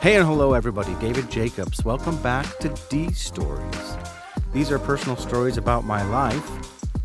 Hey 0.00 0.16
and 0.16 0.26
hello, 0.26 0.54
everybody. 0.54 0.94
David 0.94 1.30
Jacobs. 1.30 1.84
Welcome 1.84 2.16
back 2.22 2.58
to 2.60 2.74
D 2.88 3.12
Stories. 3.12 3.96
These 4.50 4.72
are 4.72 4.78
personal 4.78 5.18
stories 5.18 5.58
about 5.58 5.84
my 5.84 6.02
life. 6.04 6.50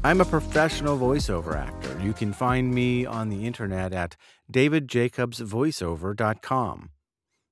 I'm 0.05 0.21
a 0.21 0.25
professional 0.25 0.97
voiceover 0.97 1.57
actor. 1.57 1.99
You 2.01 2.13
can 2.13 2.31
find 2.31 2.73
me 2.73 3.05
on 3.05 3.27
the 3.27 3.45
internet 3.45 3.91
at 3.91 4.15
davidjacobsvoiceover.com. 4.49 6.89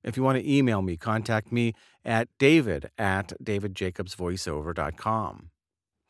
If 0.05 0.15
you 0.15 0.23
want 0.23 0.37
to 0.37 0.49
email 0.49 0.81
me, 0.81 0.95
contact 0.95 1.51
me 1.51 1.73
at 2.05 2.29
david 2.39 2.89
at 2.97 3.33
davidjacobsvoiceover.com. 3.43 5.49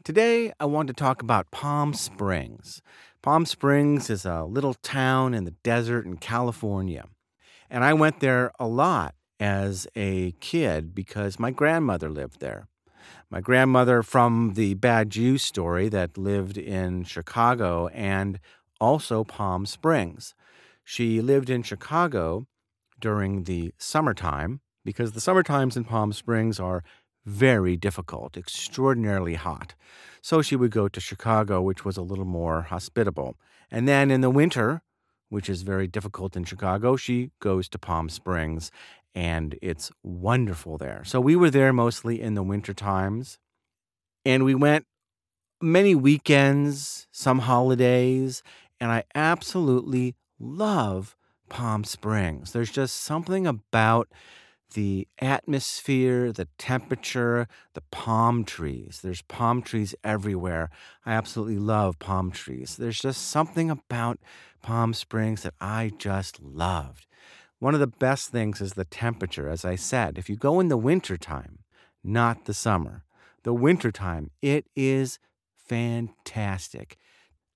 Today, 0.03 0.53
I 0.59 0.65
want 0.65 0.87
to 0.89 0.93
talk 0.93 1.23
about 1.23 1.49
Palm 1.49 1.95
Springs. 1.95 2.83
Palm 3.23 3.47
Springs 3.47 4.11
is 4.11 4.27
a 4.27 4.43
little 4.43 4.75
town 4.75 5.33
in 5.33 5.45
the 5.45 5.55
desert 5.63 6.05
in 6.05 6.17
California. 6.17 7.05
And 7.67 7.83
I 7.83 7.93
went 7.93 8.19
there 8.19 8.51
a 8.59 8.67
lot 8.67 9.15
as 9.43 9.85
a 9.93 10.31
kid 10.39 10.95
because 10.95 11.37
my 11.37 11.51
grandmother 11.51 12.09
lived 12.09 12.39
there. 12.39 12.69
My 13.29 13.41
grandmother 13.41 14.01
from 14.01 14.53
the 14.53 14.73
Bad 14.75 15.09
Jews 15.09 15.43
story 15.43 15.89
that 15.89 16.17
lived 16.17 16.57
in 16.57 17.03
Chicago 17.03 17.87
and 17.89 18.39
also 18.79 19.25
Palm 19.25 19.65
Springs. 19.65 20.33
She 20.85 21.19
lived 21.19 21.49
in 21.49 21.61
Chicago 21.61 22.47
during 23.01 23.43
the 23.43 23.73
summertime 23.77 24.61
because 24.85 25.11
the 25.11 25.19
summer 25.19 25.43
times 25.43 25.75
in 25.75 25.83
Palm 25.83 26.13
Springs 26.13 26.57
are 26.57 26.81
very 27.25 27.75
difficult, 27.75 28.37
extraordinarily 28.37 29.33
hot. 29.35 29.75
So 30.21 30.41
she 30.41 30.55
would 30.55 30.71
go 30.71 30.87
to 30.87 31.01
Chicago, 31.01 31.61
which 31.61 31.83
was 31.83 31.97
a 31.97 32.01
little 32.01 32.23
more 32.23 32.61
hospitable. 32.61 33.35
And 33.69 33.89
then 33.89 34.09
in 34.09 34.21
the 34.21 34.29
winter, 34.29 34.83
which 35.27 35.49
is 35.49 35.63
very 35.63 35.87
difficult 35.87 36.37
in 36.37 36.45
Chicago, 36.45 36.95
she 36.95 37.31
goes 37.39 37.67
to 37.67 37.79
Palm 37.79 38.07
Springs 38.07 38.71
and 39.15 39.57
it's 39.61 39.91
wonderful 40.01 40.77
there. 40.77 41.03
So 41.05 41.21
we 41.21 41.35
were 41.35 41.49
there 41.49 41.73
mostly 41.73 42.21
in 42.21 42.33
the 42.33 42.43
winter 42.43 42.73
times, 42.73 43.37
and 44.25 44.43
we 44.43 44.55
went 44.55 44.85
many 45.61 45.95
weekends, 45.95 47.07
some 47.11 47.39
holidays, 47.39 48.43
and 48.79 48.91
I 48.91 49.03
absolutely 49.15 50.15
love 50.39 51.15
Palm 51.49 51.83
Springs. 51.83 52.51
There's 52.51 52.71
just 52.71 52.97
something 52.97 53.47
about 53.47 54.09
the 54.73 55.07
atmosphere, 55.19 56.31
the 56.31 56.47
temperature, 56.57 57.47
the 57.73 57.83
palm 57.91 58.43
trees. 58.43 58.99
There's 59.03 59.21
palm 59.21 59.61
trees 59.61 59.95
everywhere. 60.03 60.69
I 61.05 61.13
absolutely 61.13 61.59
love 61.59 61.99
palm 61.99 62.31
trees. 62.31 62.75
There's 62.77 62.99
just 62.99 63.27
something 63.27 63.69
about 63.69 64.19
Palm 64.61 64.93
Springs 64.93 65.43
that 65.43 65.53
I 65.61 65.91
just 65.97 66.41
loved. 66.41 67.05
One 67.63 67.73
of 67.73 67.79
the 67.79 67.87
best 67.87 68.27
things 68.27 68.59
is 68.59 68.73
the 68.73 68.83
temperature, 68.83 69.47
as 69.47 69.63
I 69.63 69.75
said. 69.75 70.17
If 70.17 70.29
you 70.29 70.35
go 70.35 70.59
in 70.59 70.67
the 70.67 70.75
wintertime, 70.75 71.59
not 72.03 72.43
the 72.43 72.53
summer, 72.53 73.05
the 73.43 73.53
wintertime, 73.53 74.31
it 74.41 74.65
is 74.75 75.17
fantastic. 75.55 76.97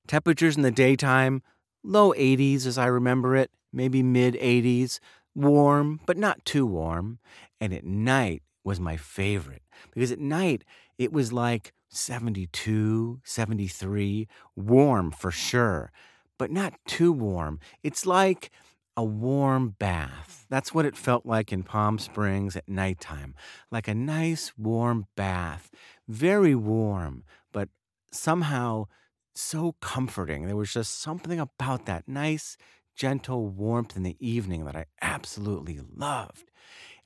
Temperatures 0.07 0.55
in 0.55 0.61
the 0.61 0.71
daytime, 0.71 1.43
low 1.83 2.13
80s 2.13 2.65
as 2.65 2.77
I 2.77 2.85
remember 2.85 3.35
it, 3.35 3.51
maybe 3.73 4.01
mid 4.01 4.35
80s, 4.35 5.01
warm, 5.35 5.99
but 6.05 6.15
not 6.15 6.45
too 6.45 6.65
warm. 6.65 7.19
And 7.59 7.73
at 7.73 7.83
night 7.83 8.43
was 8.63 8.79
my 8.79 8.95
favorite 8.95 9.63
because 9.93 10.13
at 10.13 10.21
night 10.21 10.63
it 10.97 11.11
was 11.11 11.33
like 11.33 11.73
72, 11.89 13.19
73, 13.25 14.25
warm 14.55 15.11
for 15.11 15.31
sure, 15.31 15.91
but 16.37 16.49
not 16.49 16.75
too 16.87 17.11
warm. 17.11 17.59
It's 17.83 18.05
like 18.05 18.51
a 18.97 19.03
warm 19.03 19.75
bath. 19.77 20.47
That's 20.49 20.73
what 20.73 20.85
it 20.85 20.97
felt 20.97 21.25
like 21.25 21.53
in 21.53 21.61
Palm 21.61 21.99
Springs 21.99 22.55
at 22.55 22.67
nighttime. 22.67 23.35
Like 23.69 23.87
a 23.87 23.93
nice 23.93 24.53
warm 24.57 25.05
bath. 25.15 25.69
Very 26.07 26.55
warm, 26.55 27.23
but 27.53 27.69
somehow 28.11 28.87
so 29.35 29.75
comforting. 29.81 30.47
There 30.47 30.55
was 30.55 30.73
just 30.73 30.99
something 30.99 31.39
about 31.39 31.85
that 31.85 32.07
nice, 32.07 32.57
gentle 32.95 33.47
warmth 33.47 33.95
in 33.95 34.01
the 34.01 34.17
evening 34.19 34.65
that 34.65 34.75
I 34.75 34.85
absolutely 34.99 35.79
loved. 35.95 36.49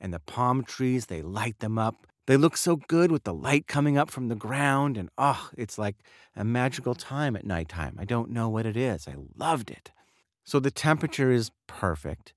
And 0.00 0.14
the 0.14 0.18
palm 0.18 0.64
trees, 0.64 1.06
they 1.06 1.20
light 1.20 1.58
them 1.58 1.78
up. 1.78 2.06
They 2.26 2.38
look 2.38 2.56
so 2.56 2.76
good 2.76 3.12
with 3.12 3.24
the 3.24 3.34
light 3.34 3.66
coming 3.66 3.98
up 3.98 4.10
from 4.10 4.28
the 4.28 4.34
ground. 4.34 4.96
And 4.96 5.10
oh, 5.18 5.50
it's 5.58 5.76
like 5.76 5.96
a 6.34 6.44
magical 6.44 6.94
time 6.94 7.36
at 7.36 7.44
nighttime. 7.44 7.96
I 7.98 8.06
don't 8.06 8.30
know 8.30 8.48
what 8.48 8.64
it 8.64 8.76
is. 8.78 9.06
I 9.06 9.14
loved 9.36 9.70
it. 9.70 9.90
So 10.44 10.60
the 10.60 10.70
temperature 10.70 11.30
is 11.30 11.50
perfect. 11.66 12.32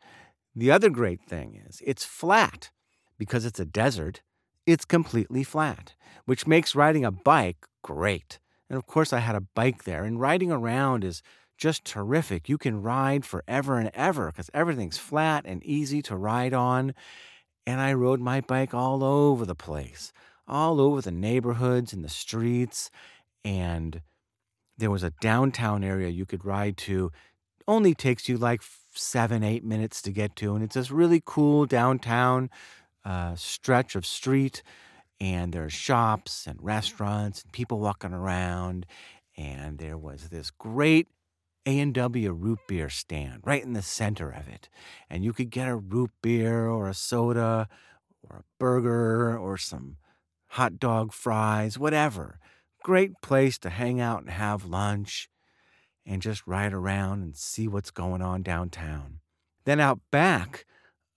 The 0.56 0.72
other 0.72 0.90
great 0.90 1.22
thing 1.22 1.62
is 1.68 1.82
it's 1.86 2.06
flat. 2.06 2.70
Because 3.18 3.46
it's 3.46 3.62
a 3.62 3.66
desert, 3.66 4.22
it's 4.66 4.84
completely 4.84 5.44
flat, 5.44 5.94
which 6.26 6.48
makes 6.48 6.76
riding 6.76 7.06
a 7.06 7.12
bike 7.12 7.66
great. 7.82 8.40
And 8.70 8.78
of 8.78 8.88
course, 8.88 9.14
I 9.14 9.20
had 9.20 9.36
a 9.36 9.48
bike 9.56 9.86
there, 9.86 10.04
and 10.04 10.20
riding 10.20 10.52
around 10.52 11.06
is 11.06 11.22
just 11.58 11.86
terrific. 11.86 12.50
You 12.50 12.58
can 12.58 12.82
ride 12.82 13.24
forever 13.26 13.80
and 13.80 13.90
ever 13.94 14.28
because 14.28 14.50
everything's 14.54 14.98
flat 14.98 15.46
and 15.46 15.64
easy 15.64 16.02
to 16.04 16.18
ride 16.18 16.54
on. 16.54 16.94
And 17.66 17.80
I 17.80 17.94
rode 17.94 18.20
my 18.20 18.42
bike 18.42 18.74
all 18.74 19.04
over 19.04 19.46
the 19.46 19.56
place, 19.56 20.12
all 20.46 20.82
over 20.82 21.02
the 21.02 21.12
neighborhoods 21.12 21.94
and 21.94 22.04
the 22.04 22.10
streets. 22.10 22.92
And 23.46 24.02
there 24.78 24.92
was 24.92 25.04
a 25.04 25.14
downtown 25.22 25.84
area 25.84 26.10
you 26.10 26.26
could 26.26 26.44
ride 26.44 26.76
to 26.78 27.14
only 27.68 27.94
takes 27.94 28.30
you 28.30 28.38
like 28.38 28.62
seven, 28.94 29.44
eight 29.44 29.64
minutes 29.64 30.02
to 30.04 30.12
get 30.12 30.36
to. 30.38 30.56
And 30.56 30.64
it's 30.64 30.76
this 30.76 30.92
really 30.92 31.22
cool 31.26 31.66
downtown 31.66 32.50
uh, 33.04 33.36
stretch 33.36 33.96
of 33.96 34.06
street. 34.06 34.64
And 35.20 35.54
there's 35.54 35.74
shops 35.74 36.46
and 36.48 36.62
restaurants 36.62 37.44
and 37.44 37.52
people 37.52 37.80
walking 37.80 38.14
around. 38.14 38.86
And 39.38 39.78
there 39.78 39.98
was 39.98 40.30
this 40.30 40.52
great 40.52 41.08
A&W 41.66 42.32
root 42.32 42.60
beer 42.68 42.90
stand 42.90 43.42
right 43.44 43.64
in 43.64 43.74
the 43.74 43.82
center 43.82 44.30
of 44.30 44.48
it. 44.48 44.70
And 45.10 45.24
you 45.24 45.34
could 45.34 45.50
get 45.50 45.68
a 45.68 45.76
root 45.76 46.12
beer 46.22 46.68
or 46.68 46.88
a 46.90 46.94
soda 46.94 47.68
or 48.30 48.38
a 48.38 48.44
burger 48.60 49.38
or 49.38 49.58
some 49.58 49.98
hot 50.50 50.80
dog 50.80 51.12
fries, 51.12 51.78
whatever. 51.78 52.40
Great 52.84 53.14
place 53.22 53.58
to 53.60 53.70
hang 53.70 54.00
out 54.00 54.22
and 54.22 54.30
have 54.30 54.66
lunch 54.66 55.30
and 56.06 56.22
just 56.22 56.46
ride 56.46 56.74
around 56.74 57.24
and 57.24 57.36
see 57.36 57.68
what's 57.68 57.92
going 57.92 58.22
on 58.22 58.42
downtown. 58.44 59.20
Then 59.66 59.80
out 59.80 60.00
back 60.12 60.66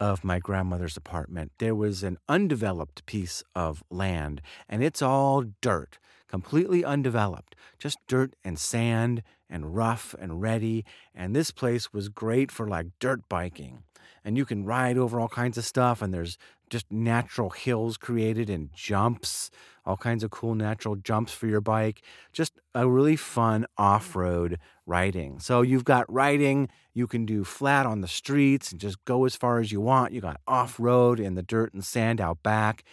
of 0.01 0.25
my 0.25 0.39
grandmother's 0.39 0.97
apartment, 0.97 1.53
there 1.59 1.75
was 1.75 2.03
an 2.03 2.19
undeveloped 2.29 3.05
piece 3.05 3.43
of 3.55 3.83
land, 3.91 4.41
and 4.69 4.83
it's 4.83 5.03
all 5.03 5.45
dirt, 5.61 5.99
completely 6.29 6.85
undeveloped, 6.85 7.55
just 7.79 7.99
dirt 8.07 8.35
and 8.45 8.59
sand 8.59 9.23
and 9.51 9.75
rough 9.75 10.15
and 10.19 10.41
ready. 10.41 10.85
And 11.15 11.35
this 11.35 11.51
place 11.51 11.93
was 11.93 12.09
great 12.09 12.53
for 12.53 12.69
like 12.69 12.87
dirt 13.01 13.29
biking. 13.29 13.83
And 14.25 14.37
you 14.37 14.45
can 14.45 14.65
ride 14.65 14.99
over 14.99 15.19
all 15.21 15.29
kinds 15.29 15.59
of 15.59 15.65
stuff, 15.65 16.03
and 16.03 16.13
there's 16.13 16.39
just 16.71 16.91
natural 16.91 17.51
hills 17.51 17.97
created 17.97 18.51
and 18.51 18.73
jumps, 18.73 19.51
all 19.85 19.97
kinds 19.97 20.23
of 20.23 20.31
cool 20.31 20.55
natural 20.55 20.97
jumps 20.97 21.33
for 21.33 21.47
your 21.47 21.61
bike. 21.61 22.03
Just 22.33 22.61
a 22.75 22.89
really 22.89 23.17
fun 23.17 23.67
off 23.77 24.15
road 24.15 24.59
riding. 24.87 25.41
So 25.41 25.63
you've 25.63 25.85
got 25.85 26.11
riding, 26.13 26.69
you 26.95 27.07
can 27.07 27.27
do 27.27 27.45
flat 27.45 27.87
on 27.87 28.01
the 28.01 28.09
streets 28.09 28.73
and 28.73 28.81
just 28.81 29.05
go 29.05 29.25
as 29.25 29.37
far 29.37 29.61
as 29.61 29.73
you 29.73 29.81
want. 29.81 30.13
You 30.13 30.21
got 30.21 30.41
off 30.47 30.79
road 30.79 31.21
in 31.21 31.35
the 31.35 31.43
dirt 31.43 31.73
and 31.73 31.85
sand 31.85 32.21
out 32.21 32.43
back. 32.43 32.85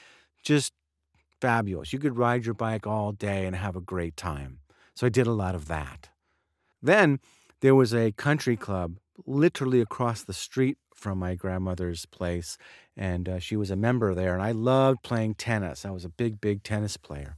Just 0.44 0.74
fabulous. 1.42 1.94
You 1.94 2.00
could 2.00 2.18
ride 2.18 2.45
your 2.45 2.54
bike 2.54 2.88
all 2.88 3.12
day 3.12 3.45
and 3.45 3.56
have 3.56 3.75
a 3.75 3.81
great 3.81 4.16
time. 4.16 4.60
So 4.95 5.07
I 5.07 5.10
did 5.10 5.27
a 5.27 5.31
lot 5.31 5.56
of 5.56 5.68
that. 5.68 6.10
Then 6.81 7.19
there 7.62 7.75
was 7.75 7.94
a 7.94 8.12
country 8.12 8.56
club 8.56 8.98
literally 9.25 9.81
across 9.81 10.24
the 10.24 10.33
street 10.33 10.77
from 10.95 11.19
my 11.19 11.36
grandmother's 11.36 12.06
place, 12.06 12.57
and 12.97 13.30
uh, 13.30 13.39
she 13.39 13.56
was 13.56 13.69
a 13.69 13.75
member 13.75 14.15
there. 14.15 14.33
And 14.33 14.42
I 14.42 14.51
loved 14.51 15.03
playing 15.03 15.36
tennis. 15.36 15.86
I 15.86 15.92
was 15.92 16.06
a 16.06 16.09
big, 16.09 16.42
big 16.42 16.63
tennis 16.63 16.97
player. 16.97 17.38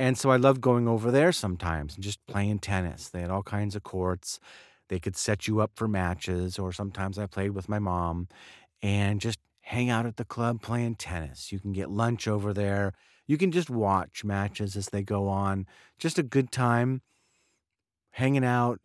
And 0.00 0.16
so 0.16 0.30
I 0.30 0.36
loved 0.36 0.60
going 0.60 0.86
over 0.86 1.10
there 1.10 1.32
sometimes 1.32 1.94
and 1.94 2.04
just 2.04 2.24
playing 2.26 2.60
tennis. 2.60 3.08
They 3.08 3.20
had 3.20 3.30
all 3.30 3.42
kinds 3.42 3.74
of 3.74 3.82
courts. 3.82 4.38
They 4.88 4.98
could 4.98 5.16
set 5.16 5.48
you 5.48 5.60
up 5.60 5.72
for 5.74 5.88
matches, 5.88 6.58
or 6.58 6.72
sometimes 6.72 7.18
I 7.18 7.26
played 7.26 7.52
with 7.52 7.68
my 7.68 7.78
mom 7.78 8.28
and 8.82 9.20
just 9.20 9.38
hang 9.62 9.90
out 9.90 10.06
at 10.06 10.16
the 10.16 10.24
club 10.24 10.62
playing 10.62 10.94
tennis. 10.94 11.52
You 11.52 11.58
can 11.58 11.72
get 11.72 11.90
lunch 11.90 12.26
over 12.26 12.52
there. 12.54 12.94
You 13.26 13.36
can 13.36 13.52
just 13.52 13.68
watch 13.68 14.24
matches 14.24 14.76
as 14.76 14.88
they 14.88 15.02
go 15.02 15.28
on. 15.28 15.66
Just 15.98 16.18
a 16.18 16.22
good 16.22 16.50
time 16.50 17.02
hanging 18.12 18.44
out, 18.44 18.80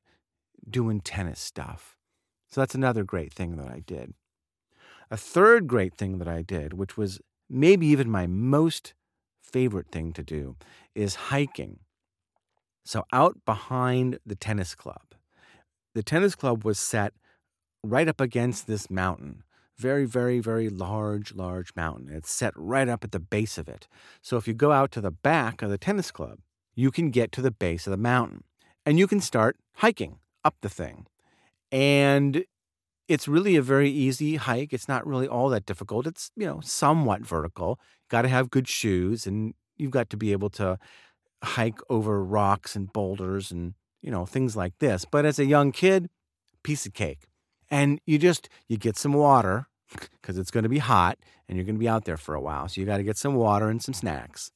doing 0.69 1.00
tennis 1.00 1.39
stuff. 1.39 1.95
So 2.54 2.62
that's 2.62 2.76
another 2.76 3.04
great 3.04 3.34
thing 3.34 3.56
that 3.56 3.68
I 3.68 3.80
did. 3.80 4.14
A 5.10 5.18
third 5.18 5.68
great 5.68 5.96
thing 5.96 6.20
that 6.20 6.28
I 6.28 6.44
did, 6.44 6.74
which 6.74 6.96
was 6.96 7.20
maybe 7.50 7.88
even 7.88 8.12
my 8.12 8.28
most 8.28 8.94
favorite 9.42 9.88
thing 9.88 10.14
to 10.14 10.22
do, 10.22 10.56
is 10.94 11.16
hiking. 11.16 11.80
So, 12.86 13.06
out 13.12 13.40
behind 13.44 14.20
the 14.24 14.36
tennis 14.36 14.76
club, 14.76 15.16
the 15.96 16.04
tennis 16.04 16.36
club 16.36 16.64
was 16.64 16.78
set 16.78 17.14
right 17.84 18.08
up 18.08 18.22
against 18.22 18.68
this 18.68 18.88
mountain. 18.88 19.42
Very, 19.76 20.06
very, 20.06 20.40
very 20.40 20.70
large, 20.70 21.34
large 21.34 21.74
mountain. 21.76 22.10
It's 22.12 22.32
set 22.32 22.54
right 22.56 22.88
up 22.88 23.04
at 23.04 23.14
the 23.14 23.20
base 23.20 23.58
of 23.58 23.68
it. 23.68 23.88
So 24.22 24.38
if 24.38 24.48
you 24.48 24.54
go 24.54 24.72
out 24.72 24.92
to 24.92 25.02
the 25.02 25.10
back 25.10 25.64
of 25.64 25.72
the 25.72 25.80
tennis 25.80 26.12
club, 26.12 26.38
you 26.76 26.92
can 26.92 27.10
get 27.10 27.32
to 27.32 27.42
the 27.42 27.50
base 27.50 27.88
of 27.88 27.92
the 27.92 27.98
mountain 27.98 28.44
and 28.86 29.00
you 29.00 29.08
can 29.08 29.22
start 29.22 29.58
hiking 29.78 30.20
up 30.46 30.56
the 30.62 30.70
thing. 30.70 31.08
And 31.74 32.46
it's 33.08 33.28
really 33.28 33.56
a 33.56 33.62
very 33.64 33.90
easy 33.90 34.36
hike. 34.36 34.72
It's 34.72 34.88
not 34.88 35.06
really 35.06 35.28
all 35.28 35.50
that 35.50 35.66
difficult. 35.66 36.06
It's, 36.06 36.31
you 36.36 36.46
know, 36.46 36.62
somewhat 36.62 37.25
vertical. 37.25 37.80
Got 38.10 38.22
to 38.22 38.30
have 38.30 38.52
good 38.52 38.68
shoes 38.68 39.25
and 39.25 39.56
you've 39.75 39.92
got 39.92 40.10
to 40.12 40.18
be 40.18 40.31
able 40.31 40.52
to 40.52 40.78
hike 41.44 41.80
over 41.90 42.24
rocks 42.24 42.75
and 42.75 42.94
boulders 42.94 43.52
and, 43.52 43.74
you 44.04 44.12
know, 44.12 44.25
things 44.28 44.56
like 44.56 44.78
this. 44.80 45.04
But 45.04 45.25
as 45.25 45.40
a 45.40 45.46
young 45.46 45.72
kid, 45.72 46.10
piece 46.62 46.86
of 46.86 46.94
cake. 46.94 47.28
And 47.72 48.00
you 48.06 48.19
just 48.19 48.50
you 48.68 48.78
get 48.78 48.96
some 48.96 49.14
water 49.14 49.68
because 50.22 50.38
it's 50.38 50.52
going 50.52 50.64
to 50.64 50.69
be 50.69 50.80
hot 50.80 51.18
and 51.50 51.58
you're 51.58 51.66
going 51.66 51.76
to 51.76 51.80
be 51.80 51.90
out 51.90 52.06
there 52.06 52.18
for 52.18 52.36
a 52.36 52.42
while. 52.42 52.68
So 52.69 52.80
you 52.80 52.86
got 52.86 52.98
to 52.98 53.04
get 53.04 53.18
some 53.18 53.34
water 53.34 53.69
and 53.69 53.81
some 53.81 53.96
snacks. 53.96 54.52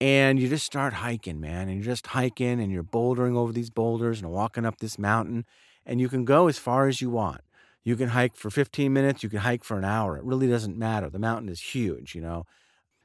And 0.00 0.38
you 0.38 0.48
just 0.48 0.66
start 0.66 0.94
hiking, 0.94 1.40
man. 1.40 1.68
And 1.68 1.76
you're 1.76 1.92
just 1.94 2.08
hiking 2.08 2.60
and 2.60 2.70
you're 2.70 2.82
bouldering 2.82 3.36
over 3.36 3.52
these 3.52 3.70
boulders 3.70 4.20
and 4.20 4.30
walking 4.30 4.66
up 4.66 4.78
this 4.78 4.98
mountain. 4.98 5.46
And 5.86 6.00
you 6.00 6.08
can 6.08 6.24
go 6.24 6.48
as 6.48 6.58
far 6.58 6.88
as 6.88 7.00
you 7.00 7.08
want. 7.08 7.40
You 7.84 7.94
can 7.94 8.08
hike 8.08 8.34
for 8.34 8.50
15 8.50 8.92
minutes, 8.92 9.22
you 9.22 9.28
can 9.28 9.38
hike 9.38 9.62
for 9.62 9.78
an 9.78 9.84
hour. 9.84 10.18
It 10.18 10.24
really 10.24 10.48
doesn't 10.48 10.76
matter. 10.76 11.08
The 11.08 11.20
mountain 11.20 11.48
is 11.48 11.60
huge, 11.60 12.16
you 12.16 12.20
know. 12.20 12.44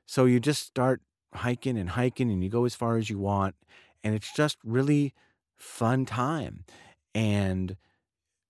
So 0.07 0.25
you 0.25 0.39
just 0.39 0.65
start 0.65 1.01
hiking 1.35 1.77
and 1.77 1.91
hiking 1.91 2.31
and 2.31 2.43
you 2.43 2.49
go 2.49 2.65
as 2.65 2.73
far 2.75 2.97
as 2.97 3.09
you 3.09 3.19
want. 3.19 3.55
And 4.03 4.15
it's 4.15 4.33
just 4.33 4.57
really 4.63 5.13
fun 5.55 6.05
time. 6.05 6.65
And 7.13 7.77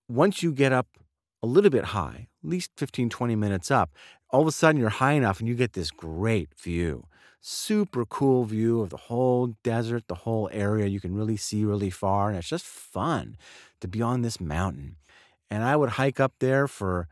once 0.08 0.42
you 0.42 0.52
get 0.52 0.72
up 0.72 0.88
a 1.42 1.46
little 1.46 1.70
bit 1.70 1.86
high, 1.86 2.28
at 2.42 2.48
least 2.48 2.70
15, 2.76 3.10
20 3.10 3.36
minutes 3.36 3.70
up, 3.70 3.90
all 4.30 4.40
of 4.40 4.46
a 4.46 4.52
sudden 4.52 4.80
you're 4.80 4.88
high 4.88 5.12
enough 5.12 5.38
and 5.38 5.48
you 5.48 5.54
get 5.54 5.74
this 5.74 5.90
great 5.90 6.58
view. 6.58 7.04
Super 7.44 8.04
cool 8.04 8.44
view 8.44 8.80
of 8.80 8.90
the 8.90 8.96
whole 8.96 9.56
desert, 9.64 10.06
the 10.06 10.14
whole 10.14 10.48
area. 10.52 10.86
You 10.86 11.00
can 11.00 11.12
really 11.12 11.36
see 11.36 11.64
really 11.64 11.90
far, 11.90 12.28
and 12.28 12.38
it's 12.38 12.48
just 12.48 12.64
fun 12.64 13.36
to 13.80 13.88
be 13.88 14.00
on 14.00 14.22
this 14.22 14.40
mountain. 14.40 14.94
And 15.50 15.64
I 15.64 15.74
would 15.74 15.90
hike 15.90 16.20
up 16.20 16.34
there 16.38 16.68
for, 16.68 17.08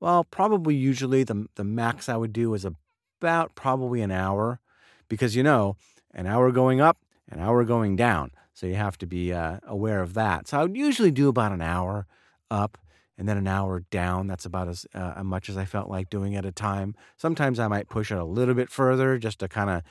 well, 0.00 0.24
probably 0.24 0.74
usually 0.74 1.22
the, 1.22 1.46
the 1.56 1.64
max 1.64 2.08
I 2.08 2.16
would 2.16 2.32
do 2.32 2.54
is 2.54 2.64
about 2.64 3.54
probably 3.54 4.00
an 4.00 4.10
hour 4.10 4.58
because, 5.06 5.36
you 5.36 5.42
know, 5.42 5.76
an 6.14 6.26
hour 6.26 6.50
going 6.50 6.80
up, 6.80 6.96
an 7.30 7.38
hour 7.38 7.62
going 7.64 7.94
down. 7.94 8.30
So 8.54 8.66
you 8.66 8.76
have 8.76 8.96
to 8.98 9.06
be 9.06 9.34
uh, 9.34 9.58
aware 9.66 10.00
of 10.00 10.14
that. 10.14 10.48
So 10.48 10.58
I 10.58 10.62
would 10.62 10.76
usually 10.76 11.10
do 11.10 11.28
about 11.28 11.52
an 11.52 11.60
hour 11.60 12.06
up 12.50 12.78
and 13.18 13.28
then 13.28 13.36
an 13.36 13.48
hour 13.48 13.80
down. 13.90 14.28
That's 14.28 14.46
about 14.46 14.68
as 14.68 14.86
uh, 14.94 15.22
much 15.24 15.48
as 15.50 15.56
I 15.56 15.64
felt 15.64 15.90
like 15.90 16.08
doing 16.08 16.36
at 16.36 16.46
a 16.46 16.52
time. 16.52 16.94
Sometimes 17.16 17.58
I 17.58 17.68
might 17.68 17.88
push 17.88 18.10
it 18.12 18.18
a 18.18 18.24
little 18.24 18.54
bit 18.54 18.70
further 18.70 19.18
just 19.18 19.40
to 19.40 19.48
kind 19.48 19.70
of. 19.70 19.82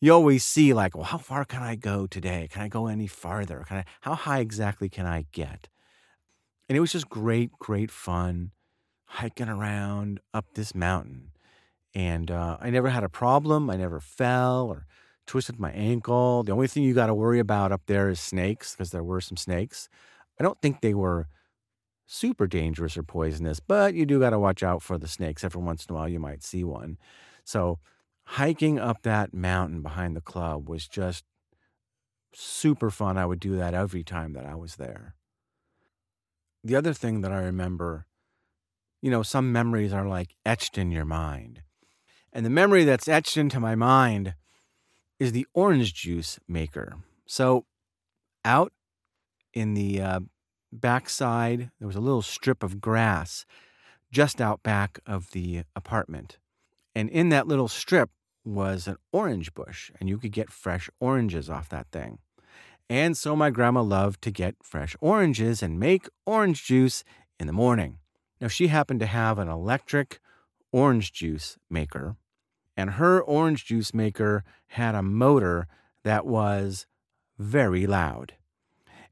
You 0.00 0.12
always 0.14 0.44
see 0.44 0.72
like, 0.72 0.96
well, 0.96 1.06
how 1.06 1.18
far 1.18 1.44
can 1.44 1.60
I 1.60 1.74
go 1.74 2.06
today? 2.06 2.48
Can 2.52 2.62
I 2.62 2.68
go 2.68 2.86
any 2.86 3.08
farther? 3.08 3.64
Can 3.66 3.78
I? 3.78 3.84
How 4.02 4.14
high 4.14 4.38
exactly 4.38 4.88
can 4.88 5.06
I 5.06 5.26
get? 5.32 5.68
And 6.68 6.76
it 6.76 6.80
was 6.80 6.92
just 6.92 7.08
great, 7.08 7.50
great 7.58 7.90
fun 7.90 8.52
hiking 9.06 9.48
around 9.48 10.20
up 10.32 10.54
this 10.54 10.72
mountain. 10.74 11.32
And 11.94 12.30
uh, 12.30 12.58
I 12.60 12.70
never 12.70 12.90
had 12.90 13.02
a 13.02 13.08
problem. 13.08 13.70
I 13.70 13.76
never 13.76 13.98
fell 13.98 14.68
or 14.68 14.86
twisted 15.26 15.58
my 15.58 15.72
ankle. 15.72 16.44
The 16.44 16.52
only 16.52 16.68
thing 16.68 16.84
you 16.84 16.94
got 16.94 17.06
to 17.06 17.14
worry 17.14 17.40
about 17.40 17.72
up 17.72 17.82
there 17.86 18.08
is 18.08 18.20
snakes 18.20 18.72
because 18.72 18.90
there 18.90 19.02
were 19.02 19.20
some 19.20 19.36
snakes. 19.36 19.88
I 20.38 20.44
don't 20.44 20.60
think 20.60 20.80
they 20.80 20.94
were 20.94 21.26
super 22.08 22.46
dangerous 22.46 22.96
or 22.96 23.02
poisonous, 23.02 23.60
but 23.60 23.94
you 23.94 24.06
do 24.06 24.18
got 24.18 24.30
to 24.30 24.38
watch 24.38 24.62
out 24.62 24.82
for 24.82 24.98
the 24.98 25.06
snakes. 25.06 25.44
Every 25.44 25.60
once 25.60 25.84
in 25.84 25.94
a 25.94 25.98
while, 25.98 26.08
you 26.08 26.18
might 26.18 26.42
see 26.42 26.64
one. 26.64 26.96
So, 27.44 27.78
hiking 28.24 28.78
up 28.78 29.02
that 29.02 29.32
mountain 29.32 29.82
behind 29.82 30.16
the 30.16 30.20
club 30.20 30.68
was 30.68 30.88
just 30.88 31.24
super 32.34 32.90
fun. 32.90 33.18
I 33.18 33.26
would 33.26 33.40
do 33.40 33.56
that 33.56 33.74
every 33.74 34.02
time 34.02 34.32
that 34.32 34.46
I 34.46 34.54
was 34.54 34.76
there. 34.76 35.14
The 36.64 36.76
other 36.76 36.94
thing 36.94 37.20
that 37.20 37.32
I 37.32 37.40
remember, 37.40 38.06
you 39.02 39.10
know, 39.10 39.22
some 39.22 39.52
memories 39.52 39.92
are 39.92 40.06
like 40.06 40.34
etched 40.44 40.78
in 40.78 40.90
your 40.90 41.04
mind. 41.04 41.62
And 42.32 42.44
the 42.44 42.50
memory 42.50 42.84
that's 42.84 43.08
etched 43.08 43.36
into 43.36 43.60
my 43.60 43.74
mind 43.74 44.34
is 45.20 45.32
the 45.32 45.46
orange 45.52 45.94
juice 45.94 46.38
maker. 46.48 46.96
So, 47.26 47.66
out 48.44 48.72
in 49.52 49.74
the 49.74 50.00
uh, 50.00 50.20
backside, 50.72 51.70
there 51.78 51.86
was 51.86 51.96
a 51.96 52.00
little 52.00 52.22
strip 52.22 52.62
of 52.62 52.80
grass 52.80 53.46
just 54.10 54.40
out 54.40 54.62
back 54.62 55.00
of 55.06 55.30
the 55.32 55.62
apartment. 55.76 56.38
And 56.94 57.08
in 57.10 57.28
that 57.28 57.46
little 57.46 57.68
strip 57.68 58.10
was 58.44 58.88
an 58.88 58.96
orange 59.12 59.54
bush, 59.54 59.90
and 60.00 60.08
you 60.08 60.18
could 60.18 60.32
get 60.32 60.50
fresh 60.50 60.88
oranges 61.00 61.50
off 61.50 61.68
that 61.68 61.90
thing. 61.92 62.18
And 62.90 63.16
so 63.16 63.36
my 63.36 63.50
grandma 63.50 63.82
loved 63.82 64.22
to 64.22 64.30
get 64.30 64.56
fresh 64.62 64.96
oranges 65.00 65.62
and 65.62 65.78
make 65.78 66.08
orange 66.24 66.64
juice 66.64 67.04
in 67.38 67.46
the 67.46 67.52
morning. 67.52 67.98
Now, 68.40 68.48
she 68.48 68.68
happened 68.68 69.00
to 69.00 69.06
have 69.06 69.38
an 69.38 69.48
electric 69.48 70.20
orange 70.72 71.12
juice 71.12 71.58
maker, 71.68 72.16
and 72.76 72.90
her 72.90 73.20
orange 73.20 73.66
juice 73.66 73.92
maker 73.92 74.44
had 74.68 74.94
a 74.94 75.02
motor 75.02 75.66
that 76.04 76.24
was 76.24 76.86
very 77.38 77.86
loud. 77.86 78.34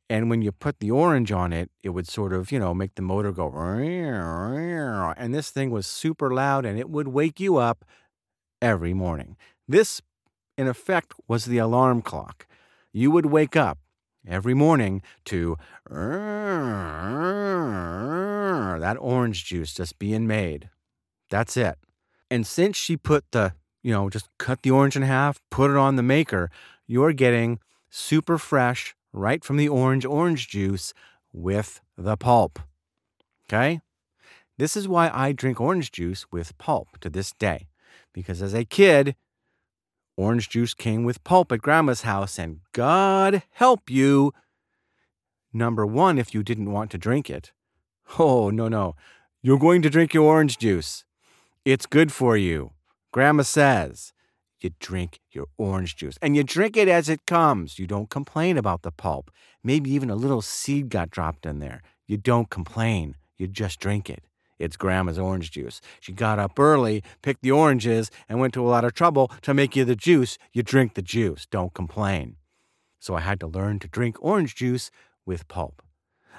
And 0.08 0.30
when 0.30 0.40
you 0.40 0.52
put 0.52 0.78
the 0.78 0.90
orange 0.90 1.32
on 1.32 1.52
it, 1.52 1.70
it 1.82 1.90
would 1.90 2.06
sort 2.06 2.32
of, 2.32 2.52
you 2.52 2.58
know, 2.58 2.72
make 2.74 2.94
the 2.94 3.02
motor 3.02 3.32
go. 3.32 3.46
And 5.18 5.34
this 5.34 5.50
thing 5.50 5.70
was 5.70 5.86
super 5.86 6.32
loud 6.32 6.64
and 6.64 6.78
it 6.78 6.90
would 6.90 7.08
wake 7.08 7.40
you 7.40 7.56
up 7.56 7.84
every 8.60 8.94
morning. 8.94 9.36
This, 9.66 10.00
in 10.56 10.68
effect, 10.68 11.14
was 11.26 11.46
the 11.46 11.58
alarm 11.58 12.02
clock. 12.02 12.46
You 12.92 13.10
would 13.10 13.26
wake 13.26 13.56
up 13.56 13.78
every 14.26 14.54
morning 14.54 15.02
to 15.26 15.56
that 18.80 18.96
orange 19.00 19.44
juice 19.44 19.74
just 19.74 19.98
being 19.98 20.26
made. 20.26 20.70
That's 21.30 21.56
it. 21.56 21.78
And 22.30 22.46
since 22.46 22.76
she 22.76 22.96
put 22.96 23.24
the, 23.32 23.54
you 23.82 23.92
know, 23.92 24.10
just 24.10 24.28
cut 24.38 24.62
the 24.62 24.70
orange 24.70 24.96
in 24.96 25.02
half, 25.02 25.40
put 25.50 25.70
it 25.70 25.76
on 25.76 25.96
the 25.96 26.02
maker, 26.02 26.50
you're 26.86 27.12
getting 27.12 27.58
super 27.90 28.38
fresh, 28.38 28.95
right 29.16 29.42
from 29.42 29.56
the 29.56 29.68
orange 29.68 30.04
orange 30.04 30.48
juice 30.48 30.92
with 31.32 31.80
the 31.96 32.16
pulp. 32.16 32.60
Okay? 33.48 33.80
This 34.58 34.76
is 34.76 34.86
why 34.86 35.10
I 35.12 35.32
drink 35.32 35.60
orange 35.60 35.90
juice 35.90 36.26
with 36.30 36.56
pulp 36.58 36.98
to 37.00 37.10
this 37.10 37.32
day. 37.32 37.68
Because 38.12 38.40
as 38.42 38.54
a 38.54 38.64
kid, 38.64 39.16
orange 40.16 40.48
juice 40.48 40.74
came 40.74 41.04
with 41.04 41.24
pulp 41.24 41.52
at 41.52 41.60
grandma's 41.60 42.02
house, 42.02 42.38
and 42.38 42.60
God 42.72 43.42
help 43.52 43.90
you. 43.90 44.32
Number 45.52 45.86
one, 45.86 46.18
if 46.18 46.34
you 46.34 46.42
didn't 46.42 46.72
want 46.72 46.90
to 46.92 46.98
drink 46.98 47.28
it. 47.28 47.52
Oh, 48.18 48.50
no, 48.50 48.68
no. 48.68 48.94
You're 49.42 49.58
going 49.58 49.82
to 49.82 49.90
drink 49.90 50.14
your 50.14 50.24
orange 50.24 50.58
juice. 50.58 51.04
It's 51.64 51.86
good 51.86 52.12
for 52.12 52.36
you. 52.36 52.72
Grandma 53.12 53.42
says 53.42 54.12
you 54.60 54.70
drink 54.80 55.20
your 55.30 55.46
orange 55.58 55.96
juice 55.96 56.18
and 56.22 56.36
you 56.36 56.42
drink 56.42 56.76
it 56.76 56.88
as 56.88 57.08
it 57.08 57.26
comes. 57.26 57.78
You 57.78 57.86
don't 57.86 58.10
complain 58.10 58.56
about 58.56 58.82
the 58.82 58.90
pulp. 58.90 59.30
Maybe 59.62 59.90
even 59.90 60.10
a 60.10 60.16
little 60.16 60.42
seed 60.42 60.88
got 60.88 61.10
dropped 61.10 61.46
in 61.46 61.58
there. 61.58 61.82
You 62.06 62.16
don't 62.16 62.50
complain. 62.50 63.16
You 63.36 63.46
just 63.46 63.80
drink 63.80 64.08
it. 64.08 64.24
It's 64.58 64.76
grandma's 64.76 65.18
orange 65.18 65.50
juice. 65.50 65.80
She 66.00 66.12
got 66.12 66.38
up 66.38 66.58
early, 66.58 67.02
picked 67.20 67.42
the 67.42 67.50
oranges, 67.50 68.10
and 68.28 68.40
went 68.40 68.54
to 68.54 68.66
a 68.66 68.68
lot 68.68 68.84
of 68.84 68.94
trouble 68.94 69.30
to 69.42 69.52
make 69.52 69.76
you 69.76 69.84
the 69.84 69.96
juice. 69.96 70.38
You 70.52 70.62
drink 70.62 70.94
the 70.94 71.02
juice. 71.02 71.46
Don't 71.46 71.74
complain. 71.74 72.36
So 72.98 73.14
I 73.14 73.20
had 73.20 73.38
to 73.40 73.46
learn 73.46 73.78
to 73.80 73.88
drink 73.88 74.16
orange 74.20 74.54
juice 74.54 74.90
with 75.26 75.48
pulp. 75.48 75.82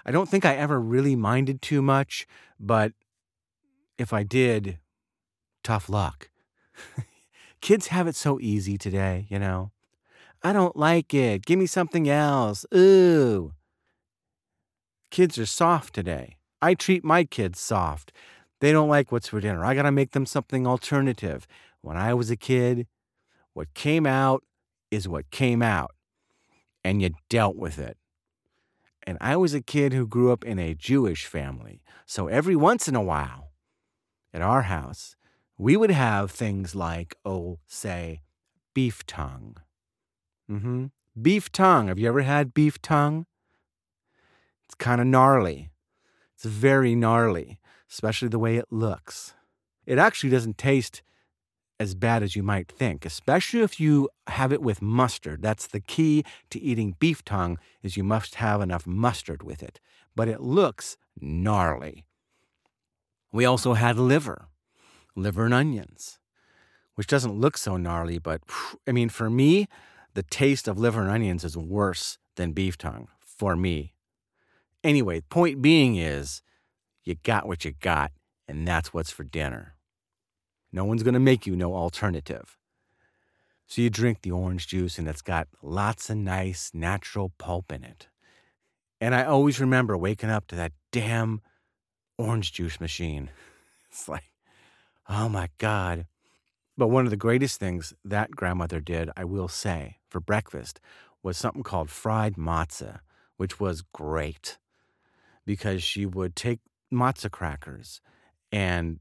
I 0.05 0.11
don't 0.11 0.29
think 0.29 0.45
I 0.45 0.55
ever 0.55 0.79
really 0.79 1.15
minded 1.15 1.61
too 1.61 1.81
much, 1.81 2.25
but 2.59 2.93
if 3.97 4.13
I 4.13 4.23
did, 4.23 4.79
tough 5.63 5.89
luck. 5.89 6.29
Kids 7.61 7.87
have 7.87 8.07
it 8.07 8.15
so 8.15 8.39
easy 8.39 8.77
today, 8.77 9.25
you 9.29 9.39
know. 9.39 9.71
I 10.43 10.53
don't 10.53 10.75
like 10.75 11.13
it. 11.13 11.45
Give 11.45 11.57
me 11.57 11.65
something 11.65 12.07
else. 12.07 12.65
Ooh. 12.73 13.53
Kids 15.09 15.37
are 15.37 15.45
soft 15.45 15.93
today. 15.93 16.37
I 16.61 16.73
treat 16.73 17.03
my 17.03 17.23
kids 17.23 17.59
soft. 17.59 18.11
They 18.59 18.71
don't 18.71 18.89
like 18.89 19.11
what's 19.11 19.29
for 19.29 19.39
dinner. 19.39 19.65
I 19.65 19.75
got 19.75 19.83
to 19.83 19.91
make 19.91 20.11
them 20.11 20.25
something 20.25 20.65
alternative. 20.65 21.47
When 21.81 21.97
I 21.97 22.13
was 22.13 22.29
a 22.29 22.37
kid, 22.37 22.87
what 23.53 23.73
came 23.73 24.05
out 24.05 24.43
is 24.91 25.07
what 25.07 25.29
came 25.31 25.61
out, 25.61 25.91
and 26.83 27.01
you 27.01 27.11
dealt 27.29 27.55
with 27.55 27.77
it. 27.79 27.97
And 29.03 29.17
I 29.21 29.35
was 29.35 29.53
a 29.53 29.61
kid 29.61 29.93
who 29.93 30.07
grew 30.07 30.31
up 30.31 30.43
in 30.43 30.59
a 30.59 30.73
Jewish 30.73 31.25
family. 31.25 31.81
So 32.05 32.27
every 32.27 32.55
once 32.55 32.87
in 32.87 32.95
a 32.95 33.01
while, 33.01 33.51
at 34.33 34.41
our 34.41 34.63
house, 34.63 35.15
we 35.57 35.75
would 35.75 35.91
have 35.91 36.31
things 36.31 36.75
like, 36.75 37.15
oh, 37.25 37.59
say, 37.67 38.21
beef 38.73 39.05
tongue. 39.05 39.57
Mm-hmm. 40.49 40.85
Beef 41.21 41.51
tongue. 41.51 41.87
Have 41.87 41.97
you 41.99 42.07
ever 42.07 42.21
had 42.21 42.53
beef 42.53 42.81
tongue? 42.81 43.25
It's 44.65 44.75
kind 44.75 45.01
of 45.01 45.07
gnarly. 45.07 45.71
It's 46.35 46.45
very 46.45 46.93
gnarly, 46.93 47.59
especially 47.89 48.27
the 48.27 48.39
way 48.39 48.57
it 48.57 48.67
looks. 48.71 49.33
it 49.87 49.97
actually 49.97 50.29
doesn't 50.29 50.57
taste 50.57 51.01
as 51.79 51.95
bad 51.95 52.21
as 52.23 52.35
you 52.35 52.43
might 52.43 52.71
think, 52.71 53.05
especially 53.05 53.61
if 53.61 53.79
you 53.79 54.09
have 54.27 54.51
it 54.51 54.61
with 54.61 54.81
mustard. 54.81 55.41
That's 55.41 55.67
the 55.67 55.79
key 55.79 56.23
to 56.49 56.59
eating 56.59 56.95
beef 56.99 57.23
tongue 57.23 57.57
is 57.81 57.95
you 57.95 58.03
must 58.03 58.35
have 58.35 58.61
enough 58.61 58.85
mustard 58.85 59.43
with 59.43 59.63
it. 59.63 59.79
But 60.15 60.27
it 60.27 60.41
looks 60.41 60.97
gnarly. 61.21 62.05
We 63.31 63.45
also 63.45 63.73
had 63.73 63.97
liver, 63.97 64.47
liver 65.17 65.45
and 65.45 65.53
onions, 65.53 66.19
which 66.95 67.07
doesn't 67.07 67.39
look 67.39 67.57
so 67.57 67.77
gnarly, 67.77 68.19
but 68.19 68.41
I 68.87 68.91
mean, 68.91 69.09
for 69.09 69.29
me, 69.29 69.67
the 70.13 70.23
taste 70.23 70.67
of 70.67 70.77
liver 70.77 71.01
and 71.01 71.09
onions 71.09 71.43
is 71.43 71.57
worse 71.57 72.17
than 72.35 72.53
beef 72.53 72.77
tongue 72.77 73.07
for 73.19 73.55
me. 73.55 73.93
Anyway, 74.83 75.21
point 75.21 75.61
being 75.61 75.95
is 75.95 76.41
you 77.03 77.15
got 77.15 77.47
what 77.47 77.65
you 77.65 77.71
got, 77.71 78.11
and 78.47 78.67
that's 78.67 78.93
what's 78.93 79.11
for 79.11 79.23
dinner. 79.23 79.75
No 80.71 80.85
one's 80.85 81.03
going 81.03 81.13
to 81.13 81.19
make 81.19 81.47
you 81.47 81.55
no 81.55 81.75
alternative. 81.75 82.57
So 83.65 83.81
you 83.81 83.89
drink 83.89 84.21
the 84.21 84.31
orange 84.31 84.67
juice, 84.67 84.97
and 84.97 85.07
it's 85.07 85.21
got 85.21 85.47
lots 85.61 86.09
of 86.09 86.17
nice 86.17 86.71
natural 86.73 87.33
pulp 87.37 87.71
in 87.71 87.83
it. 87.83 88.07
And 89.01 89.13
I 89.13 89.25
always 89.25 89.59
remember 89.59 89.97
waking 89.97 90.29
up 90.29 90.47
to 90.47 90.55
that 90.55 90.71
damn 90.91 91.41
orange 92.17 92.53
juice 92.53 92.79
machine. 92.79 93.29
It's 93.89 94.09
like, 94.09 94.29
oh 95.09 95.29
my 95.29 95.49
God. 95.57 96.05
But 96.77 96.89
one 96.89 97.05
of 97.05 97.11
the 97.11 97.17
greatest 97.17 97.59
things 97.59 97.93
that 98.05 98.31
grandmother 98.31 98.79
did, 98.79 99.09
I 99.17 99.23
will 99.23 99.47
say, 99.47 99.97
for 100.09 100.19
breakfast 100.19 100.79
was 101.23 101.37
something 101.37 101.63
called 101.63 101.89
fried 101.89 102.35
matzah, 102.35 102.99
which 103.37 103.59
was 103.59 103.83
great 103.93 104.57
because 105.45 105.81
she 105.81 106.05
would 106.05 106.35
take 106.35 106.59
matzah 106.93 107.31
crackers 107.31 107.99
and 108.51 108.99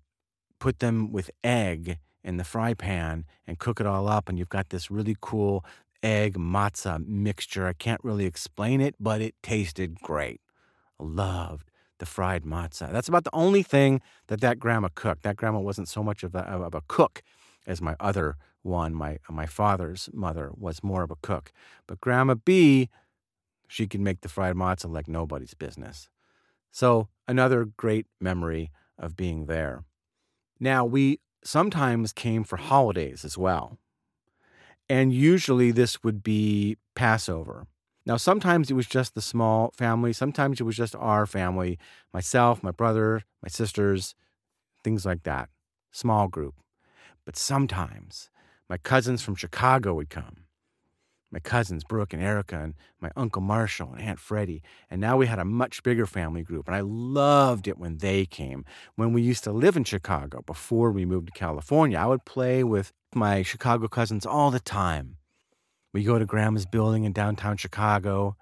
put 0.59 0.79
them 0.79 1.13
with 1.13 1.31
egg 1.45 1.99
in 2.25 2.39
the 2.39 2.45
fry 2.45 2.73
pan 2.73 3.25
and 3.47 3.59
cook 3.59 3.81
it 3.81 3.87
all 3.87 4.09
up. 4.09 4.29
And 4.29 4.39
you've 4.39 4.49
got 4.49 4.71
this 4.71 4.91
really 4.91 5.17
cool 5.21 5.65
egg 6.03 6.35
matzah 6.39 7.07
mixture. 7.07 7.67
I 7.67 7.73
can't 7.75 8.03
really 8.03 8.25
explain 8.25 8.81
it, 8.81 8.95
but 8.99 9.21
it 9.21 9.35
tasted 9.43 10.01
great. 10.01 10.41
Loved 10.99 11.71
the 11.99 12.07
fried 12.07 12.45
matzah. 12.45 12.93
That's 12.93 13.09
about 13.09 13.25
the 13.25 13.35
only 13.35 13.63
thing 13.63 14.01
that 14.29 14.41
that 14.41 14.59
grandma 14.59 14.89
cooked. 14.95 15.23
That 15.23 15.37
grandma 15.37 15.61
wasn't 15.61 15.89
so 15.89 16.03
much 16.03 16.23
of 16.23 16.35
a, 16.35 16.41
of 16.41 16.75
a 16.75 16.83
cook 16.89 17.23
as 17.67 17.81
my 17.81 17.97
other 18.01 18.37
one. 18.63 18.95
My, 18.95 19.19
my 19.29 19.47
father's 19.47 20.09
mother 20.13 20.51
was 20.57 20.83
more 20.83 21.03
of 21.03 21.11
a 21.11 21.17
cook. 21.17 21.53
But 21.87 22.01
Grandma 22.01 22.35
B, 22.35 22.89
she 23.69 23.87
could 23.87 24.01
make 24.01 24.21
the 24.21 24.29
fried 24.29 24.57
matzah 24.57 24.93
like 24.93 25.09
nobody's 25.09 25.55
business. 25.55 26.09
So, 26.71 27.09
another 27.27 27.65
great 27.65 28.07
memory 28.21 28.71
of 28.99 29.17
being 29.17 29.47
there. 29.47 29.85
Now, 30.61 30.85
we 30.85 31.21
sometimes 31.43 32.13
came 32.13 32.45
for 32.45 32.57
holidays 32.57 33.25
as 33.25 33.39
well. 33.39 33.79
And 34.89 35.13
usually 35.13 35.71
this 35.71 36.03
would 36.05 36.23
be 36.23 36.77
Passover. 36.95 37.67
Now, 38.07 38.17
sometimes 38.17 38.71
it 38.71 38.75
was 38.75 38.87
just 38.87 39.15
the 39.15 39.21
small 39.21 39.73
family, 39.77 40.13
sometimes 40.13 40.61
it 40.61 40.65
was 40.65 40.77
just 40.77 40.95
our 40.95 41.27
family 41.27 41.79
myself, 42.15 42.63
my 42.63 42.71
brother, 42.71 43.23
my 43.43 43.49
sisters, 43.49 44.15
things 44.85 45.05
like 45.05 45.25
that. 45.25 45.49
Small 45.91 46.29
group. 46.29 46.55
But 47.25 47.37
sometimes 47.37 48.31
my 48.69 48.77
cousins 48.77 49.23
from 49.23 49.35
Chicago 49.35 49.95
would 49.95 50.09
come. 50.09 50.45
My 51.33 51.41
cousins, 51.41 51.83
Brooke 51.83 52.13
and 52.13 52.23
Erica, 52.23 52.61
and 52.61 52.75
my 53.01 53.11
Uncle 53.17 53.43
Marshall 53.43 53.93
and 53.93 54.01
Aunt 54.01 54.21
Freddie. 54.21 54.63
And 54.89 55.01
now 55.01 55.17
we 55.17 55.27
had 55.27 55.41
a 55.41 55.45
much 55.45 55.83
bigger 55.83 56.07
family 56.07 56.45
group. 56.45 56.69
And 56.69 56.77
I 56.77 56.81
loved 56.81 57.67
it 57.67 57.79
when 57.79 57.99
they 57.99 58.25
came. 58.25 58.65
When 58.95 59.13
we 59.13 59.23
used 59.23 59.43
to 59.45 59.53
live 59.53 59.77
in 59.77 59.83
Chicago 59.83 60.43
before 60.47 60.93
we 60.93 61.05
moved 61.05 61.27
to 61.27 61.33
California, 61.33 61.99
I 61.99 62.07
would 62.07 62.25
play 62.25 62.63
with 62.63 62.93
my 63.13 63.43
Chicago 63.43 63.89
cousins 63.89 64.25
all 64.25 64.53
the 64.53 64.61
time. 64.61 65.16
We 65.97 66.05
go 66.05 66.19
to 66.19 66.27
Grandma's 66.27 66.67
building 66.67 67.05
in 67.05 67.13
downtown 67.15 67.57
Chicago 67.57 68.37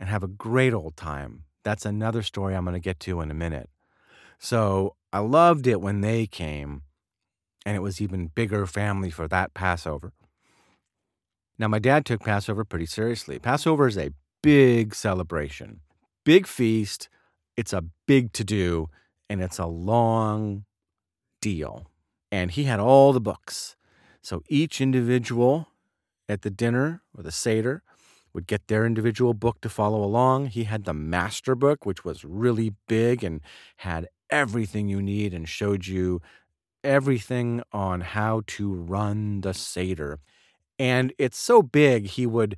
and 0.00 0.08
have 0.08 0.24
a 0.24 0.26
great 0.26 0.74
old 0.74 0.96
time. 0.96 1.44
That's 1.62 1.86
another 1.86 2.24
story 2.24 2.56
I'm 2.56 2.64
going 2.64 2.74
to 2.74 2.80
get 2.80 2.98
to 3.00 3.20
in 3.20 3.30
a 3.30 3.34
minute. 3.34 3.70
So 4.40 4.96
I 5.12 5.20
loved 5.20 5.68
it 5.68 5.80
when 5.80 6.00
they 6.00 6.26
came, 6.26 6.82
and 7.64 7.76
it 7.76 7.82
was 7.82 8.00
even 8.00 8.32
bigger 8.34 8.66
family 8.66 9.10
for 9.10 9.28
that 9.28 9.54
Passover. 9.54 10.12
Now, 11.56 11.68
my 11.68 11.78
dad 11.78 12.04
took 12.04 12.22
Passover 12.22 12.64
pretty 12.64 12.86
seriously. 12.86 13.38
Passover 13.38 13.86
is 13.86 13.96
a 13.96 14.10
big 14.42 14.92
celebration, 14.92 15.82
big 16.24 16.48
feast. 16.48 17.08
It's 17.56 17.72
a 17.72 17.84
big 18.08 18.32
to 18.32 18.42
do, 18.42 18.88
and 19.30 19.40
it's 19.40 19.60
a 19.60 19.66
long 19.66 20.64
deal. 21.40 21.86
And 22.32 22.50
he 22.50 22.64
had 22.64 22.80
all 22.80 23.12
the 23.12 23.20
books. 23.20 23.76
So 24.20 24.42
each 24.48 24.80
individual 24.80 25.68
at 26.32 26.42
the 26.42 26.50
dinner 26.50 27.02
or 27.16 27.22
the 27.22 27.30
Seder 27.30 27.82
would 28.32 28.46
get 28.46 28.66
their 28.68 28.86
individual 28.86 29.34
book 29.34 29.60
to 29.60 29.68
follow 29.68 30.02
along. 30.02 30.46
He 30.46 30.64
had 30.64 30.84
the 30.84 30.94
master 30.94 31.54
book, 31.54 31.84
which 31.84 32.04
was 32.04 32.24
really 32.24 32.74
big 32.88 33.22
and 33.22 33.40
had 33.78 34.08
everything 34.30 34.88
you 34.88 35.02
need 35.02 35.34
and 35.34 35.48
showed 35.48 35.86
you 35.86 36.20
everything 36.82 37.62
on 37.72 38.00
how 38.00 38.42
to 38.46 38.72
run 38.72 39.42
the 39.42 39.54
Seder. 39.54 40.18
And 40.78 41.12
it's 41.18 41.38
so 41.38 41.62
big, 41.62 42.06
he 42.06 42.26
would 42.26 42.56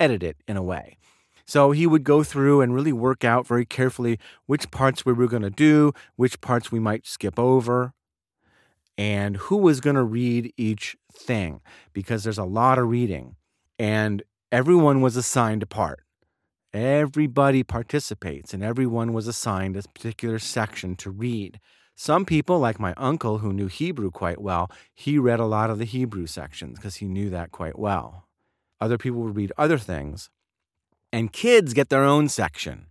edit 0.00 0.22
it 0.22 0.36
in 0.46 0.56
a 0.56 0.62
way. 0.62 0.98
So 1.46 1.70
he 1.70 1.86
would 1.86 2.04
go 2.04 2.22
through 2.22 2.62
and 2.62 2.74
really 2.74 2.92
work 2.92 3.24
out 3.24 3.46
very 3.46 3.64
carefully 3.64 4.18
which 4.46 4.70
parts 4.70 5.04
we 5.04 5.12
were 5.12 5.28
going 5.28 5.42
to 5.42 5.50
do, 5.50 5.92
which 6.16 6.40
parts 6.40 6.72
we 6.72 6.80
might 6.80 7.06
skip 7.06 7.38
over 7.38 7.92
and 8.96 9.36
who 9.36 9.56
was 9.56 9.80
going 9.80 9.96
to 9.96 10.02
read 10.02 10.52
each 10.56 10.96
thing 11.12 11.60
because 11.92 12.24
there's 12.24 12.38
a 12.38 12.44
lot 12.44 12.78
of 12.78 12.88
reading 12.88 13.36
and 13.78 14.22
everyone 14.52 15.00
was 15.00 15.16
assigned 15.16 15.62
a 15.62 15.66
part. 15.66 16.00
Everybody 16.72 17.62
participates 17.62 18.52
and 18.52 18.62
everyone 18.62 19.12
was 19.12 19.28
assigned 19.28 19.76
a 19.76 19.82
particular 19.82 20.38
section 20.38 20.96
to 20.96 21.10
read. 21.10 21.60
Some 21.96 22.24
people, 22.24 22.58
like 22.58 22.80
my 22.80 22.92
uncle 22.96 23.38
who 23.38 23.52
knew 23.52 23.68
Hebrew 23.68 24.10
quite 24.10 24.40
well, 24.40 24.70
he 24.92 25.16
read 25.16 25.38
a 25.38 25.46
lot 25.46 25.70
of 25.70 25.78
the 25.78 25.84
Hebrew 25.84 26.26
sections 26.26 26.78
because 26.78 26.96
he 26.96 27.06
knew 27.06 27.30
that 27.30 27.52
quite 27.52 27.78
well. 27.78 28.26
Other 28.80 28.98
people 28.98 29.20
would 29.22 29.36
read 29.36 29.52
other 29.56 29.78
things. 29.78 30.30
And 31.12 31.32
kids 31.32 31.74
get 31.74 31.90
their 31.90 32.02
own 32.02 32.28
section. 32.28 32.86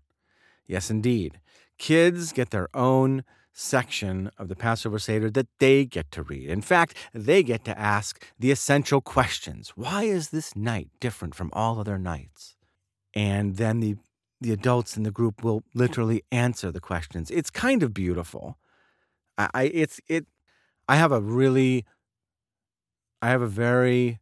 Yes, 0.66 0.90
indeed. 0.90 1.40
Kids 1.78 2.32
get 2.32 2.52
their 2.52 2.70
own 2.74 3.26
section 3.54 4.32
of 4.38 4.48
the 4.48 4.56
Passover 4.56 5.00
Seder 5.00 5.30
that 5.30 5.48
they 5.60 5.86
get 5.86 6.12
to 6.12 6.24
read. 6.24 6.50
In 6.50 6.62
fact, 6.62 6.98
they 7.14 7.44
get 7.44 7.64
to 7.66 7.80
ask 7.80 8.26
the 8.38 8.52
essential 8.52 9.00
questions. 9.00 9.74
Why 9.76 10.04
is 10.04 10.30
this 10.30 10.56
night 10.56 10.90
different 11.00 11.36
from 11.36 11.52
all 11.54 11.80
other 11.80 12.00
nights? 12.00 12.56
And 13.14 13.56
then 13.58 13.80
the 13.80 13.96
the 14.42 14.52
adults 14.52 14.98
in 14.98 15.04
the 15.04 15.12
group 15.12 15.42
will 15.42 15.64
literally 15.74 16.22
answer 16.30 16.70
the 16.70 16.82
questions. 16.82 17.32
It's 17.32 17.50
kind 17.50 17.82
of 17.82 17.94
beautiful. 17.94 18.58
I, 19.38 19.50
I 19.54 19.64
it's 19.66 20.02
it 20.10 20.26
I 20.90 20.98
have 20.98 21.12
a 21.12 21.22
really 21.22 21.86
I 23.22 23.30
have 23.30 23.42
a 23.42 23.48
very 23.48 24.20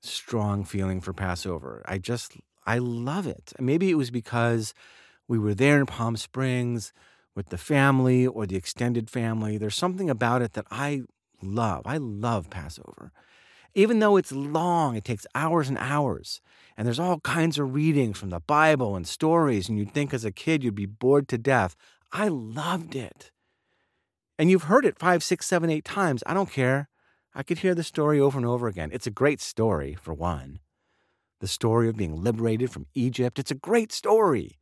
strong 0.00 0.64
feeling 0.64 1.00
for 1.02 1.12
Passover. 1.12 1.82
I 1.84 1.98
just 1.98 2.36
I 2.64 2.78
love 2.78 3.26
it. 3.26 3.52
Maybe 3.58 3.90
it 3.90 3.96
was 3.96 4.10
because 4.10 4.72
we 5.26 5.38
were 5.38 5.54
there 5.54 5.78
in 5.78 5.86
Palm 5.86 6.16
Springs 6.16 6.92
with 7.38 7.50
the 7.50 7.56
family 7.56 8.26
or 8.26 8.46
the 8.46 8.56
extended 8.56 9.08
family. 9.08 9.56
There's 9.56 9.76
something 9.76 10.10
about 10.10 10.42
it 10.42 10.54
that 10.54 10.66
I 10.72 11.02
love. 11.40 11.82
I 11.86 11.96
love 11.96 12.50
Passover. 12.50 13.12
Even 13.76 14.00
though 14.00 14.16
it's 14.16 14.32
long, 14.32 14.96
it 14.96 15.04
takes 15.04 15.24
hours 15.36 15.68
and 15.68 15.78
hours. 15.78 16.40
And 16.76 16.84
there's 16.84 16.98
all 16.98 17.20
kinds 17.20 17.56
of 17.56 17.74
readings 17.74 18.18
from 18.18 18.30
the 18.30 18.40
Bible 18.40 18.96
and 18.96 19.06
stories, 19.06 19.68
and 19.68 19.78
you'd 19.78 19.94
think 19.94 20.12
as 20.12 20.24
a 20.24 20.32
kid 20.32 20.64
you'd 20.64 20.74
be 20.74 20.84
bored 20.84 21.28
to 21.28 21.38
death. 21.38 21.76
I 22.10 22.26
loved 22.26 22.96
it. 22.96 23.30
And 24.36 24.50
you've 24.50 24.64
heard 24.64 24.84
it 24.84 24.98
five, 24.98 25.22
six, 25.22 25.46
seven, 25.46 25.70
eight 25.70 25.84
times. 25.84 26.24
I 26.26 26.34
don't 26.34 26.50
care. 26.50 26.88
I 27.36 27.44
could 27.44 27.58
hear 27.58 27.76
the 27.76 27.84
story 27.84 28.18
over 28.18 28.36
and 28.36 28.46
over 28.46 28.66
again. 28.66 28.90
It's 28.92 29.06
a 29.06 29.12
great 29.12 29.40
story, 29.40 29.94
for 29.94 30.12
one. 30.12 30.58
The 31.38 31.46
story 31.46 31.88
of 31.88 31.96
being 31.96 32.20
liberated 32.20 32.72
from 32.72 32.86
Egypt. 32.94 33.38
It's 33.38 33.52
a 33.52 33.54
great 33.54 33.92
story. 33.92 34.58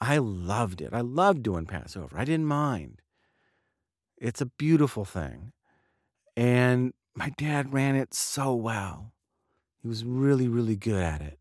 I 0.00 0.18
loved 0.18 0.80
it. 0.80 0.92
I 0.92 1.00
loved 1.00 1.42
doing 1.42 1.66
Passover. 1.66 2.16
I 2.18 2.24
didn't 2.24 2.46
mind. 2.46 3.02
It's 4.16 4.40
a 4.40 4.46
beautiful 4.46 5.04
thing. 5.04 5.52
And 6.36 6.92
my 7.14 7.30
dad 7.36 7.72
ran 7.72 7.96
it 7.96 8.14
so 8.14 8.54
well. 8.54 9.12
He 9.82 9.88
was 9.88 10.04
really, 10.04 10.48
really 10.48 10.76
good 10.76 11.02
at 11.02 11.20
it. 11.20 11.38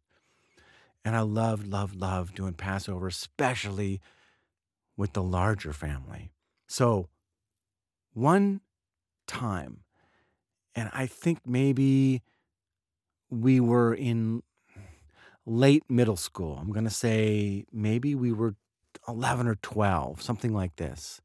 And 1.05 1.15
I 1.15 1.21
loved, 1.21 1.67
loved, 1.67 1.95
loved 1.95 2.35
doing 2.35 2.53
Passover, 2.53 3.07
especially 3.07 4.01
with 4.97 5.13
the 5.13 5.23
larger 5.23 5.71
family. 5.71 6.31
So, 6.67 7.07
one 8.13 8.61
time, 9.27 9.81
and 10.75 10.89
I 10.91 11.05
think 11.05 11.39
maybe 11.45 12.23
we 13.29 13.59
were 13.59 13.93
in 13.93 14.41
late 15.47 15.83
middle 15.89 16.17
school. 16.17 16.57
I'm 16.59 16.71
going 16.71 16.83
to 16.83 16.91
say 16.91 17.65
maybe 17.71 18.13
we 18.13 18.31
were 18.33 18.55
11 19.07 19.47
or 19.47 19.55
12, 19.55 20.21
something 20.21 20.53
like 20.53 20.75
this. 20.75 21.21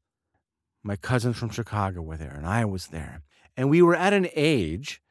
My 0.81 0.95
cousins 0.95 1.37
from 1.37 1.49
Chicago 1.49 2.01
were 2.01 2.17
there, 2.17 2.33
and 2.33 2.47
I 2.47 2.65
was 2.65 2.87
there. 2.87 3.21
And 3.57 3.69
we 3.69 3.81
were 3.81 3.95
at 3.95 4.13
an 4.13 4.29
age, 4.33 5.01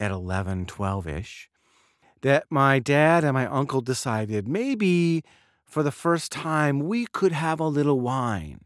at 0.00 0.12
11, 0.12 0.66
12 0.66 1.08
ish, 1.08 1.50
that 2.22 2.44
my 2.48 2.78
dad 2.78 3.24
and 3.24 3.34
my 3.34 3.46
uncle 3.46 3.80
decided 3.80 4.48
maybe 4.48 5.24
for 5.66 5.82
the 5.82 5.90
first 5.90 6.32
time 6.32 6.80
we 6.80 7.06
could 7.06 7.32
have 7.32 7.60
a 7.60 7.66
little 7.66 8.00
wine. 8.00 8.60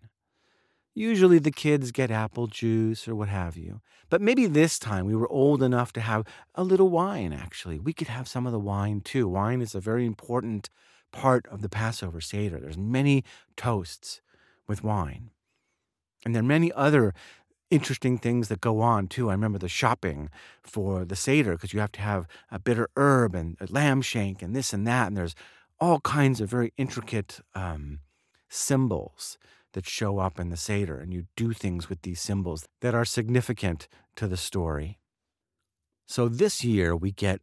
Usually 0.94 1.38
the 1.38 1.50
kids 1.50 1.90
get 1.90 2.10
apple 2.10 2.46
juice 2.46 3.08
or 3.08 3.14
what 3.14 3.28
have 3.28 3.56
you. 3.56 3.80
But 4.10 4.20
maybe 4.20 4.46
this 4.46 4.78
time 4.78 5.06
we 5.06 5.14
were 5.14 5.28
old 5.28 5.62
enough 5.62 5.92
to 5.94 6.00
have 6.02 6.26
a 6.54 6.62
little 6.62 6.90
wine, 6.90 7.32
actually. 7.32 7.78
We 7.78 7.94
could 7.94 8.08
have 8.08 8.28
some 8.28 8.46
of 8.46 8.52
the 8.52 8.58
wine 8.58 9.00
too. 9.00 9.26
Wine 9.26 9.62
is 9.62 9.74
a 9.74 9.80
very 9.80 10.04
important 10.04 10.68
part 11.10 11.46
of 11.48 11.62
the 11.62 11.68
Passover 11.68 12.20
Seder. 12.20 12.58
There's 12.60 12.76
many 12.76 13.24
toasts 13.56 14.20
with 14.66 14.84
wine. 14.84 15.30
And 16.24 16.34
there 16.34 16.40
are 16.40 16.46
many 16.46 16.70
other 16.72 17.14
interesting 17.70 18.18
things 18.18 18.48
that 18.48 18.60
go 18.60 18.80
on 18.80 19.08
too. 19.08 19.30
I 19.30 19.32
remember 19.32 19.58
the 19.58 19.68
shopping 19.68 20.28
for 20.62 21.06
the 21.06 21.16
Seder 21.16 21.52
because 21.52 21.72
you 21.72 21.80
have 21.80 21.92
to 21.92 22.02
have 22.02 22.26
a 22.50 22.58
bitter 22.58 22.90
herb 22.96 23.34
and 23.34 23.56
a 23.60 23.72
lamb 23.72 24.02
shank 24.02 24.42
and 24.42 24.54
this 24.54 24.74
and 24.74 24.86
that. 24.86 25.08
And 25.08 25.16
there's 25.16 25.34
all 25.80 26.00
kinds 26.00 26.40
of 26.40 26.50
very 26.50 26.72
intricate 26.76 27.40
um, 27.54 28.00
symbols 28.50 29.38
that 29.72 29.88
show 29.88 30.18
up 30.18 30.38
in 30.38 30.50
the 30.50 30.56
Seder, 30.56 30.98
and 30.98 31.12
you 31.12 31.26
do 31.36 31.52
things 31.52 31.88
with 31.88 32.02
these 32.02 32.20
symbols 32.20 32.66
that 32.80 32.94
are 32.94 33.04
significant 33.04 33.88
to 34.16 34.26
the 34.26 34.36
story. 34.36 34.98
So 36.06 36.28
this 36.28 36.62
year 36.64 36.94
we 36.94 37.12
get 37.12 37.40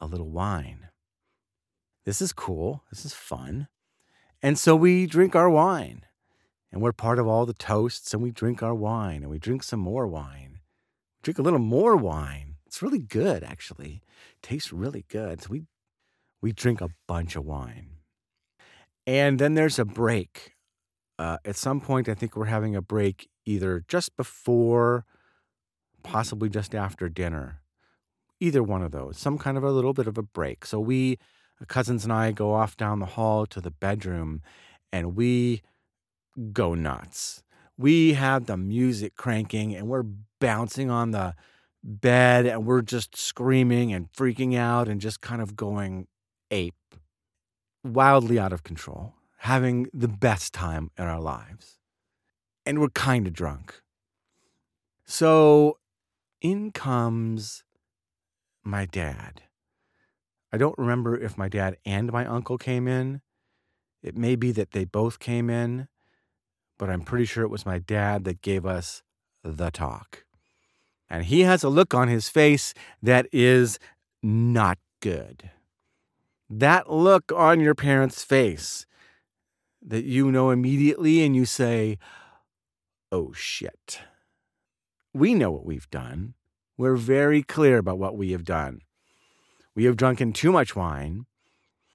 a 0.00 0.06
little 0.06 0.30
wine. 0.30 0.88
This 2.04 2.20
is 2.20 2.32
cool. 2.32 2.84
This 2.90 3.04
is 3.04 3.12
fun. 3.12 3.68
And 4.42 4.58
so 4.58 4.76
we 4.76 5.06
drink 5.06 5.34
our 5.34 5.50
wine, 5.50 6.02
and 6.70 6.80
we're 6.80 6.92
part 6.92 7.18
of 7.18 7.26
all 7.26 7.46
the 7.46 7.54
toasts, 7.54 8.12
and 8.12 8.22
we 8.22 8.30
drink 8.30 8.62
our 8.62 8.74
wine, 8.74 9.22
and 9.22 9.30
we 9.30 9.38
drink 9.38 9.62
some 9.62 9.80
more 9.80 10.06
wine. 10.06 10.60
Drink 11.22 11.38
a 11.38 11.42
little 11.42 11.58
more 11.58 11.96
wine. 11.96 12.56
It's 12.66 12.82
really 12.82 12.98
good, 12.98 13.42
actually. 13.42 14.02
Tastes 14.42 14.72
really 14.72 15.04
good. 15.08 15.42
So 15.42 15.48
we 15.50 15.64
we 16.42 16.52
drink 16.52 16.80
a 16.80 16.90
bunch 17.08 17.34
of 17.34 17.44
wine. 17.44 17.88
And 19.06 19.38
then 19.38 19.54
there's 19.54 19.78
a 19.78 19.84
break 19.84 20.55
uh, 21.18 21.38
at 21.44 21.56
some 21.56 21.80
point, 21.80 22.08
I 22.08 22.14
think 22.14 22.36
we're 22.36 22.46
having 22.46 22.76
a 22.76 22.82
break 22.82 23.28
either 23.44 23.84
just 23.88 24.16
before, 24.16 25.04
possibly 26.02 26.48
just 26.48 26.74
after 26.74 27.08
dinner. 27.08 27.62
Either 28.38 28.62
one 28.62 28.82
of 28.82 28.92
those, 28.92 29.16
some 29.18 29.38
kind 29.38 29.56
of 29.56 29.64
a 29.64 29.70
little 29.70 29.94
bit 29.94 30.06
of 30.06 30.18
a 30.18 30.22
break. 30.22 30.66
So 30.66 30.78
we, 30.78 31.18
uh, 31.60 31.64
cousins 31.64 32.04
and 32.04 32.12
I, 32.12 32.32
go 32.32 32.52
off 32.52 32.76
down 32.76 32.98
the 32.98 33.06
hall 33.06 33.46
to 33.46 33.62
the 33.62 33.70
bedroom 33.70 34.42
and 34.92 35.16
we 35.16 35.62
go 36.52 36.74
nuts. 36.74 37.42
We 37.78 38.12
have 38.12 38.44
the 38.44 38.58
music 38.58 39.16
cranking 39.16 39.74
and 39.74 39.88
we're 39.88 40.04
bouncing 40.38 40.90
on 40.90 41.12
the 41.12 41.34
bed 41.82 42.44
and 42.44 42.66
we're 42.66 42.82
just 42.82 43.16
screaming 43.16 43.92
and 43.92 44.12
freaking 44.12 44.54
out 44.54 44.86
and 44.86 45.00
just 45.00 45.22
kind 45.22 45.40
of 45.40 45.56
going 45.56 46.08
ape, 46.50 46.74
wildly 47.82 48.38
out 48.38 48.52
of 48.52 48.62
control 48.62 49.15
having 49.46 49.86
the 49.94 50.08
best 50.08 50.52
time 50.52 50.90
in 50.98 51.04
our 51.04 51.20
lives. 51.20 51.78
And 52.66 52.80
we're 52.80 52.88
kind 52.88 53.28
of 53.28 53.32
drunk. 53.32 53.80
So 55.04 55.78
in 56.40 56.72
comes 56.72 57.62
my 58.64 58.86
dad. 58.86 59.42
I 60.52 60.56
don't 60.56 60.76
remember 60.76 61.16
if 61.16 61.38
my 61.38 61.48
dad 61.48 61.76
and 61.86 62.10
my 62.10 62.26
uncle 62.26 62.58
came 62.58 62.88
in. 62.88 63.20
It 64.02 64.16
may 64.16 64.34
be 64.34 64.50
that 64.50 64.72
they 64.72 64.84
both 64.84 65.20
came 65.20 65.48
in, 65.48 65.86
but 66.76 66.90
I'm 66.90 67.02
pretty 67.02 67.24
sure 67.24 67.44
it 67.44 67.50
was 67.50 67.64
my 67.64 67.78
dad 67.78 68.24
that 68.24 68.42
gave 68.42 68.66
us 68.66 69.04
the 69.44 69.70
talk. 69.70 70.24
And 71.08 71.24
he 71.24 71.42
has 71.42 71.62
a 71.62 71.68
look 71.68 71.94
on 71.94 72.08
his 72.08 72.28
face 72.28 72.74
that 73.00 73.28
is 73.32 73.78
not 74.24 74.78
good. 74.98 75.50
That 76.50 76.90
look 76.90 77.30
on 77.30 77.60
your 77.60 77.76
parents' 77.76 78.24
face 78.24 78.86
that 79.86 80.04
you 80.04 80.32
know 80.32 80.50
immediately 80.50 81.22
and 81.24 81.36
you 81.36 81.44
say, 81.44 81.98
oh 83.12 83.32
shit. 83.32 84.00
We 85.14 85.32
know 85.32 85.52
what 85.52 85.64
we've 85.64 85.88
done. 85.90 86.34
We're 86.76 86.96
very 86.96 87.42
clear 87.42 87.78
about 87.78 87.98
what 87.98 88.16
we 88.16 88.32
have 88.32 88.44
done. 88.44 88.80
We 89.74 89.84
have 89.84 89.96
drunken 89.96 90.32
too 90.32 90.52
much 90.52 90.74
wine. 90.74 91.26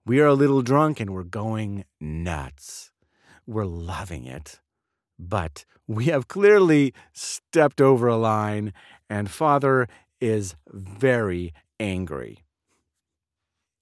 We 0.06 0.20
are 0.22 0.28
a 0.28 0.34
little 0.34 0.62
drunk 0.62 1.00
and 1.00 1.12
we're 1.12 1.24
going 1.24 1.86
nuts. 2.00 2.92
We're 3.46 3.66
loving 3.66 4.26
it. 4.26 4.60
But 5.20 5.66
we 5.88 6.06
have 6.06 6.28
clearly 6.28 6.94
stepped 7.14 7.80
over 7.80 8.08
a 8.08 8.18
line, 8.18 8.74
and 9.10 9.30
Father 9.30 9.88
is 10.20 10.56
very 10.68 11.54
angry. 11.80 12.44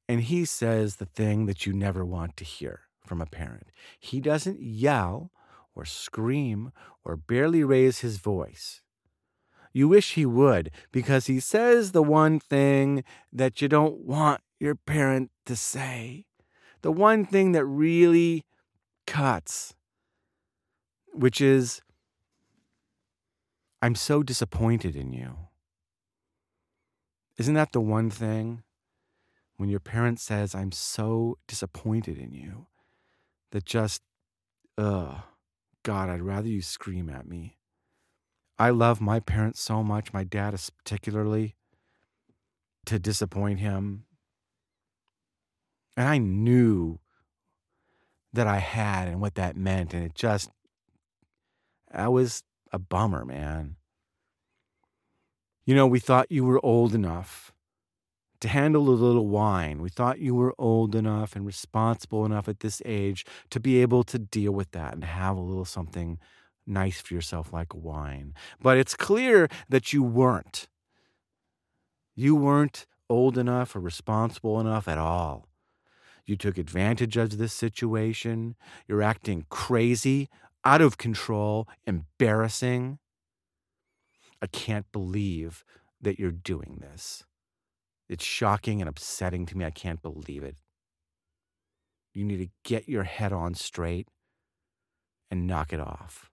And 0.09 0.21
he 0.21 0.43
says 0.43 0.95
the 0.95 1.05
thing 1.05 1.45
that 1.45 1.65
you 1.65 1.71
never 1.71 2.03
want 2.03 2.35
to 2.37 2.43
hear 2.43 2.88
from 3.09 3.21
a 3.21 3.25
parent. 3.25 3.71
He 3.99 4.21
doesn't 4.21 4.61
yell 4.61 5.31
or 5.75 5.83
scream 5.83 6.71
or 7.03 7.17
barely 7.17 7.63
raise 7.63 7.99
his 7.99 8.17
voice. 8.17 8.81
You 9.73 9.87
wish 9.87 10.13
he 10.13 10.25
would 10.25 10.69
because 10.91 11.25
he 11.25 11.39
says 11.39 11.91
the 11.91 12.03
one 12.03 12.39
thing 12.39 13.03
that 13.33 13.61
you 13.61 13.67
don't 13.67 14.05
want 14.05 14.41
your 14.59 14.75
parent 14.75 15.31
to 15.47 15.55
say, 15.55 16.25
the 16.81 16.91
one 16.91 17.25
thing 17.25 17.51
that 17.53 17.65
really 17.65 18.45
cuts, 19.07 19.73
which 21.11 21.41
is, 21.41 21.81
I'm 23.81 23.95
so 23.95 24.21
disappointed 24.21 24.95
in 24.95 25.13
you. 25.13 25.35
Isn't 27.37 27.55
that 27.55 27.71
the 27.71 27.81
one 27.81 28.11
thing? 28.11 28.63
When 29.57 29.69
your 29.69 29.79
parent 29.81 30.19
says, 30.21 30.55
I'm 30.55 30.71
so 30.71 31.37
disappointed 31.47 32.17
in 32.17 32.33
you, 32.33 32.67
that 33.51 33.65
just, 33.65 34.01
ugh, 34.77 35.17
God, 35.83 36.09
I'd 36.09 36.21
rather 36.21 36.47
you 36.47 36.62
scream 36.62 37.09
at 37.09 37.27
me. 37.27 37.57
I 38.57 38.71
love 38.71 38.99
my 38.99 39.19
parents 39.19 39.62
so 39.62 39.83
much, 39.83 40.13
my 40.13 40.23
dad 40.23 40.53
is 40.53 40.69
particularly, 40.69 41.55
to 42.85 42.99
disappoint 42.99 43.59
him. 43.59 44.05
And 45.95 46.07
I 46.07 46.17
knew 46.17 46.99
that 48.33 48.47
I 48.47 48.57
had 48.57 49.07
and 49.07 49.21
what 49.21 49.35
that 49.35 49.55
meant. 49.55 49.93
And 49.93 50.03
it 50.03 50.15
just, 50.15 50.49
I 51.91 52.07
was 52.07 52.43
a 52.71 52.79
bummer, 52.79 53.25
man. 53.25 53.77
You 55.65 55.75
know, 55.75 55.88
we 55.88 55.99
thought 55.99 56.31
you 56.31 56.43
were 56.43 56.63
old 56.63 56.93
enough 56.93 57.53
to 58.41 58.47
handle 58.47 58.89
a 58.89 58.91
little 58.91 59.28
wine. 59.28 59.82
We 59.82 59.89
thought 59.89 60.19
you 60.19 60.36
were 60.36 60.56
old 60.58 60.95
enough 60.95 61.36
and 61.36 61.45
responsible 61.45 62.25
enough 62.25 62.47
at 62.47 62.62
this 62.62 62.82
age 62.86 63.25
to 63.49 63.60
be 63.60 63.82
able 63.82 64.04
to 64.06 64.19
deal 64.19 64.52
with 64.52 64.71
that 64.71 64.93
and 64.93 65.04
have 65.04 65.36
a 65.36 65.41
little 65.41 65.65
something 65.65 66.19
nice 66.65 67.02
for 67.02 67.13
yourself 67.13 67.52
like 67.52 67.73
wine. 67.73 68.34
But 68.62 68.78
it's 68.78 68.95
clear 68.95 69.49
that 69.67 69.91
you 69.91 70.04
weren't. 70.04 70.67
You 72.15 72.36
weren't 72.36 72.86
old 73.10 73.38
enough 73.38 73.75
or 73.75 73.80
responsible 73.80 74.60
enough 74.60 74.88
at 74.88 74.97
all. 74.97 75.47
You 76.25 76.36
took 76.38 76.58
advantage 76.58 77.17
of 77.17 77.38
this 77.38 77.54
situation. 77.54 78.56
You're 78.88 79.02
acting 79.02 79.45
crazy, 79.49 80.30
out 80.63 80.82
of 80.82 80.97
control, 80.97 81.67
embarrassing. 81.88 82.99
I 84.41 84.47
can't 84.47 84.89
believe 84.91 85.63
that 86.02 86.19
you're 86.19 86.32
doing 86.32 86.78
this. 86.82 87.23
It's 88.09 88.25
shocking 88.25 88.81
and 88.81 88.89
upsetting 88.89 89.45
to 89.45 89.57
me. 89.57 89.63
I 89.63 89.69
can't 89.69 90.01
believe 90.01 90.43
it. 90.43 90.57
You 92.13 92.25
need 92.25 92.37
to 92.37 92.49
get 92.63 92.89
your 92.89 93.03
head 93.03 93.31
on 93.31 93.53
straight 93.53 94.07
and 95.29 95.45
knock 95.45 95.71
it 95.71 95.79
off. 95.79 96.31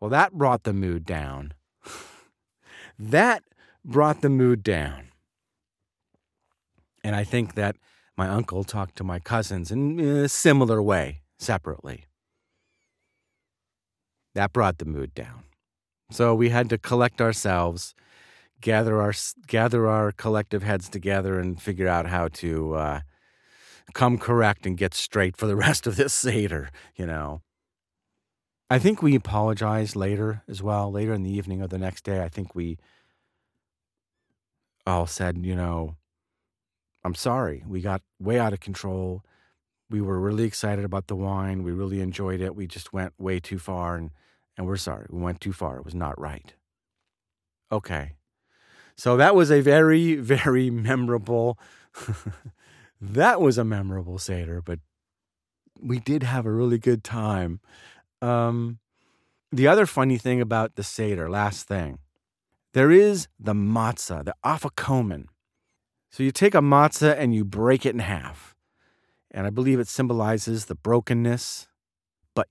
Well, 0.00 0.08
that 0.10 0.32
brought 0.32 0.62
the 0.62 0.72
mood 0.72 1.04
down. 1.04 1.52
that 2.98 3.44
brought 3.84 4.22
the 4.22 4.30
mood 4.30 4.62
down. 4.62 5.10
And 7.04 7.14
I 7.14 7.24
think 7.24 7.54
that 7.54 7.76
my 8.16 8.28
uncle 8.28 8.64
talked 8.64 8.96
to 8.96 9.04
my 9.04 9.18
cousins 9.18 9.70
in 9.70 10.00
a 10.00 10.28
similar 10.28 10.82
way, 10.82 11.20
separately. 11.38 12.06
That 14.34 14.52
brought 14.52 14.78
the 14.78 14.84
mood 14.84 15.14
down. 15.14 15.44
So 16.10 16.34
we 16.34 16.48
had 16.48 16.68
to 16.70 16.78
collect 16.78 17.20
ourselves 17.20 17.94
gather 18.60 19.00
our 19.00 19.12
gather 19.46 19.86
our 19.86 20.12
collective 20.12 20.62
heads 20.62 20.88
together 20.88 21.38
and 21.38 21.60
figure 21.60 21.88
out 21.88 22.06
how 22.06 22.28
to 22.28 22.74
uh, 22.74 23.00
come 23.94 24.18
correct 24.18 24.66
and 24.66 24.76
get 24.76 24.94
straight 24.94 25.36
for 25.36 25.46
the 25.46 25.56
rest 25.66 25.86
of 25.86 25.96
this 25.96 26.12
seder. 26.12 26.70
You 26.96 27.06
know. 27.06 27.42
I 28.72 28.78
think 28.78 29.02
we 29.02 29.16
apologized 29.16 29.96
later 29.96 30.44
as 30.48 30.62
well. 30.62 30.92
Later 30.92 31.12
in 31.12 31.24
the 31.24 31.32
evening 31.32 31.60
or 31.60 31.66
the 31.66 31.76
next 31.76 32.04
day, 32.04 32.22
I 32.22 32.28
think 32.28 32.54
we 32.54 32.78
all 34.86 35.08
said, 35.08 35.44
you 35.44 35.56
know, 35.56 35.96
I'm 37.02 37.16
sorry. 37.16 37.64
We 37.66 37.80
got 37.80 38.02
way 38.20 38.38
out 38.38 38.52
of 38.52 38.60
control. 38.60 39.24
we 39.90 40.00
were 40.00 40.20
really 40.20 40.44
excited 40.44 40.84
about 40.84 41.08
the 41.08 41.16
wine. 41.16 41.64
We 41.64 41.72
really 41.72 42.00
enjoyed 42.00 42.40
it. 42.40 42.54
We 42.54 42.68
just 42.68 42.92
went 42.92 43.12
way 43.18 43.40
too 43.40 43.58
far 43.58 43.96
and, 43.96 44.12
and 44.56 44.68
we're 44.68 44.76
sorry. 44.76 45.06
We 45.10 45.20
went 45.20 45.40
too 45.40 45.52
far. 45.52 45.78
It 45.78 45.84
was 45.84 45.96
not 45.96 46.20
right. 46.20 46.54
Okay. 47.72 48.12
So 49.00 49.16
that 49.16 49.34
was 49.34 49.50
a 49.50 49.62
very, 49.62 50.16
very 50.16 50.68
memorable, 50.68 51.58
that 53.00 53.40
was 53.40 53.56
a 53.56 53.64
memorable 53.64 54.18
Seder, 54.18 54.60
but 54.60 54.78
we 55.80 56.00
did 56.00 56.22
have 56.22 56.44
a 56.44 56.50
really 56.50 56.76
good 56.76 57.02
time. 57.02 57.60
Um, 58.20 58.78
the 59.50 59.66
other 59.66 59.86
funny 59.86 60.18
thing 60.18 60.42
about 60.42 60.74
the 60.74 60.82
Seder, 60.82 61.30
last 61.30 61.66
thing, 61.66 62.00
there 62.74 62.90
is 62.90 63.26
the 63.38 63.54
matzah, 63.54 64.22
the 64.22 64.34
afikomen. 64.44 65.28
So 66.10 66.22
you 66.22 66.30
take 66.30 66.54
a 66.54 66.60
matzah 66.60 67.16
and 67.18 67.34
you 67.34 67.42
break 67.42 67.86
it 67.86 67.94
in 67.94 68.00
half. 68.00 68.54
And 69.30 69.46
I 69.46 69.50
believe 69.50 69.80
it 69.80 69.88
symbolizes 69.88 70.66
the 70.66 70.74
brokenness. 70.74 71.68
But 72.34 72.48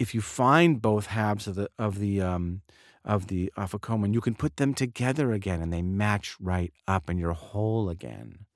if 0.00 0.16
you 0.16 0.20
find 0.20 0.82
both 0.82 1.06
halves 1.06 1.46
of 1.46 1.54
the 1.54 1.70
of 1.78 2.00
the 2.00 2.20
um, 2.20 2.62
of 3.04 3.28
the 3.28 3.52
afikomen, 3.56 4.12
you 4.12 4.20
can 4.20 4.34
put 4.34 4.56
them 4.56 4.74
together 4.74 5.32
again 5.32 5.60
and 5.60 5.72
they 5.72 5.82
match 5.82 6.36
right 6.40 6.72
up 6.86 7.08
and 7.08 7.18
you're 7.18 7.32
whole 7.32 7.88
again. 7.88 8.46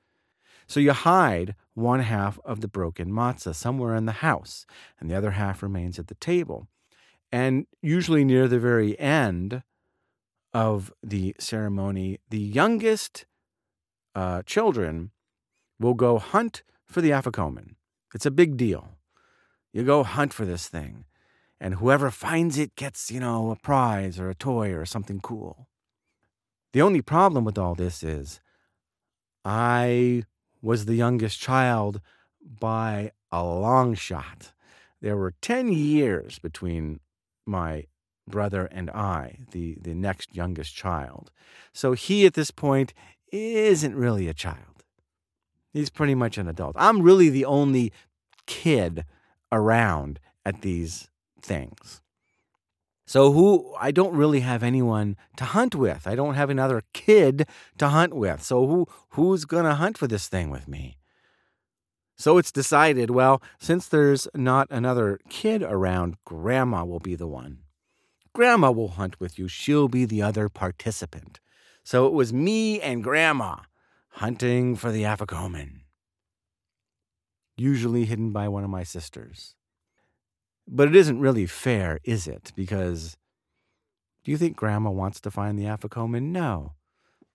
So 0.66 0.80
you 0.80 0.92
hide 0.92 1.54
one 1.74 2.00
half 2.00 2.38
of 2.44 2.61
the 2.61 2.68
broken 2.68 3.11
matzah 3.11 3.54
somewhere 3.54 3.94
in 3.94 4.07
the 4.07 4.12
house, 4.12 4.66
and 4.98 5.11
the 5.11 5.14
other 5.14 5.33
half 5.33 5.62
remains 5.62 5.98
at 5.98 6.07
the 6.07 6.14
table. 6.14 6.68
And 7.30 7.66
usually 7.83 8.24
near 8.24 8.48
the 8.48 8.59
very 8.59 8.98
end 8.98 9.62
of 10.52 10.92
the 11.02 11.35
ceremony, 11.38 12.20
the 12.30 12.38
youngest 12.38 13.26
uh, 14.14 14.42
children 14.46 15.11
will 15.80 15.94
go 15.94 16.18
hunt 16.18 16.62
for 16.87 17.00
the 17.00 17.11
afikomen. 17.11 17.74
It's 18.14 18.26
a 18.26 18.30
big 18.30 18.57
deal. 18.57 18.90
You 19.72 19.83
go 19.83 20.04
hunt 20.04 20.33
for 20.33 20.44
this 20.44 20.68
thing, 20.68 21.04
and 21.61 21.77
whoever 21.77 22.11
finds 22.11 22.59
it 22.59 22.77
gets, 22.77 23.11
you 23.11 23.21
know, 23.21 23.51
a 23.51 23.57
prize 23.57 24.19
or 24.19 24.29
a 24.29 24.35
toy 24.35 24.73
or 24.73 24.85
something 24.85 25.21
cool. 25.21 25.69
The 26.73 26.83
only 26.83 27.03
problem 27.03 27.45
with 27.45 27.57
all 27.57 27.75
this 27.75 28.03
is 28.03 28.40
I 29.45 30.25
was 30.61 30.87
the 30.87 30.95
youngest 30.95 31.40
child 31.40 32.01
by 32.43 33.12
a 33.31 33.45
long 33.45 33.95
shot. 33.95 34.53
There 35.01 35.17
were 35.17 35.35
10 35.40 35.73
years 35.73 36.38
between 36.38 37.01
my 37.47 37.87
brother 38.27 38.67
and 38.67 38.90
I, 38.90 39.38
the, 39.51 39.77
the 39.81 39.95
next 39.95 40.35
youngest 40.35 40.75
child. 40.75 41.31
So 41.73 41.93
he 41.93 42.27
at 42.27 42.35
this 42.35 42.51
point 42.51 42.95
isn't 43.31 43.95
really 43.95 44.29
a 44.29 44.35
child. 44.35 44.85
He's 45.73 45.90
pretty 45.90 46.14
much 46.14 46.38
an 46.38 46.49
adult. 46.49 46.77
I'm 46.79 47.03
really 47.03 47.29
the 47.29 47.45
only 47.45 47.93
kid 48.47 49.05
around 49.51 50.21
at 50.45 50.62
these 50.62 51.09
things. 51.44 52.00
So 53.07 53.33
who 53.33 53.74
I 53.78 53.90
don't 53.90 54.16
really 54.16 54.40
have 54.40 54.62
anyone 54.62 55.16
to 55.37 55.44
hunt 55.44 55.74
with. 55.74 56.07
I 56.07 56.14
don't 56.14 56.35
have 56.35 56.50
another 56.50 56.83
kid 56.92 57.46
to 57.78 57.88
hunt 57.88 58.14
with. 58.14 58.42
So 58.42 58.66
who 58.66 58.87
who's 59.11 59.44
going 59.44 59.64
to 59.64 59.74
hunt 59.74 59.98
for 59.98 60.07
this 60.07 60.26
thing 60.26 60.50
with 60.50 60.66
me? 60.66 60.96
So 62.16 62.38
it's 62.38 62.52
decided, 62.52 63.11
well, 63.11 63.42
since 63.59 63.88
there's 63.88 64.28
not 64.35 64.68
another 64.70 65.18
kid 65.28 65.62
around, 65.62 66.16
grandma 66.24 66.85
will 66.85 67.00
be 67.00 67.16
the 67.16 67.26
one. 67.26 67.59
Grandma 68.33 68.70
will 68.70 68.88
hunt 68.88 69.20
with 69.20 69.38
you. 69.38 69.48
She'll 69.48 69.88
be 69.88 70.04
the 70.04 70.22
other 70.22 70.48
participant. 70.48 71.40
So 71.83 72.07
it 72.07 72.12
was 72.12 72.33
me 72.33 72.80
and 72.80 73.04
grandma 73.04 73.57
hunting 74.11 74.76
for 74.76 74.90
the 74.90 75.02
afikomen, 75.02 75.80
usually 77.57 78.04
hidden 78.04 78.33
by 78.33 78.48
one 78.48 78.64
of 78.64 78.70
my 78.70 78.85
sisters. 78.85 79.57
But 80.66 80.88
it 80.88 80.96
isn't 80.96 81.20
really 81.20 81.46
fair, 81.46 82.00
is 82.05 82.27
it? 82.27 82.53
Because 82.57 83.16
do 84.24 84.31
you 84.31 84.38
think 84.38 84.57
grandma 84.57 84.90
wants 84.90 85.20
to 85.20 85.31
find 85.31 85.59
the 85.59 85.64
afikomen? 85.64 86.33
No. 86.33 86.72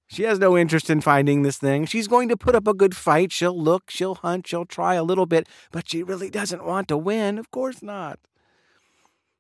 She 0.08 0.24
has 0.24 0.40
no 0.40 0.58
interest 0.58 0.90
in 0.90 1.02
finding 1.02 1.44
this 1.44 1.60
thing. 1.60 1.86
She's 1.86 2.08
going 2.08 2.30
to 2.30 2.38
put 2.38 2.56
up 2.56 2.68
a 2.68 2.74
good 2.74 2.96
fight. 2.96 3.32
She'll 3.32 3.58
look, 3.58 3.92
she'll 3.92 4.16
hunt, 4.16 4.48
she'll 4.48 4.66
try 4.66 4.96
a 4.96 5.04
little 5.04 5.28
bit, 5.28 5.48
but 5.72 5.88
she 5.88 6.02
really 6.02 6.32
doesn't 6.32 6.66
want 6.66 6.88
to 6.88 6.98
win. 6.98 7.38
Of 7.38 7.52
course 7.52 7.84
not. 7.84 8.20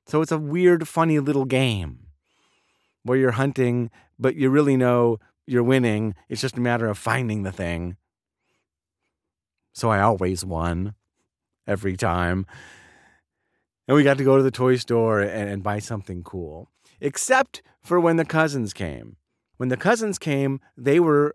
So 0.06 0.21
it's 0.21 0.32
a 0.32 0.38
weird, 0.38 0.88
funny 0.88 1.19
little 1.19 1.45
game 1.45 2.08
where 3.02 3.17
you're 3.17 3.32
hunting, 3.32 3.89
but 4.19 4.36
you 4.36 4.52
really 4.52 4.78
know 4.78 5.17
you're 5.47 5.63
winning. 5.63 6.13
It's 6.30 6.41
just 6.41 6.58
a 6.58 6.62
matter 6.62 6.88
of 6.88 6.99
finding 6.99 7.41
the 7.41 7.52
thing. 7.52 7.97
So 9.73 9.89
I 9.89 10.02
always 10.02 10.45
won 10.45 10.93
every 11.65 11.97
time. 11.97 12.45
And 13.89 13.97
we 13.97 14.04
got 14.04 14.19
to 14.19 14.23
go 14.23 14.38
to 14.38 14.43
the 14.43 14.52
toy 14.52 14.78
store 14.78 15.19
and, 15.19 15.49
and 15.49 15.63
buy 15.63 15.80
something 15.80 16.23
cool, 16.23 16.69
except 17.02 17.62
for 17.82 17.99
when 17.99 18.15
the 18.15 18.23
cousins 18.23 18.71
came 18.71 19.17
when 19.60 19.67
the 19.67 19.78
cousins 19.78 20.17
came, 20.17 20.62
they 20.78 21.02
were 21.02 21.34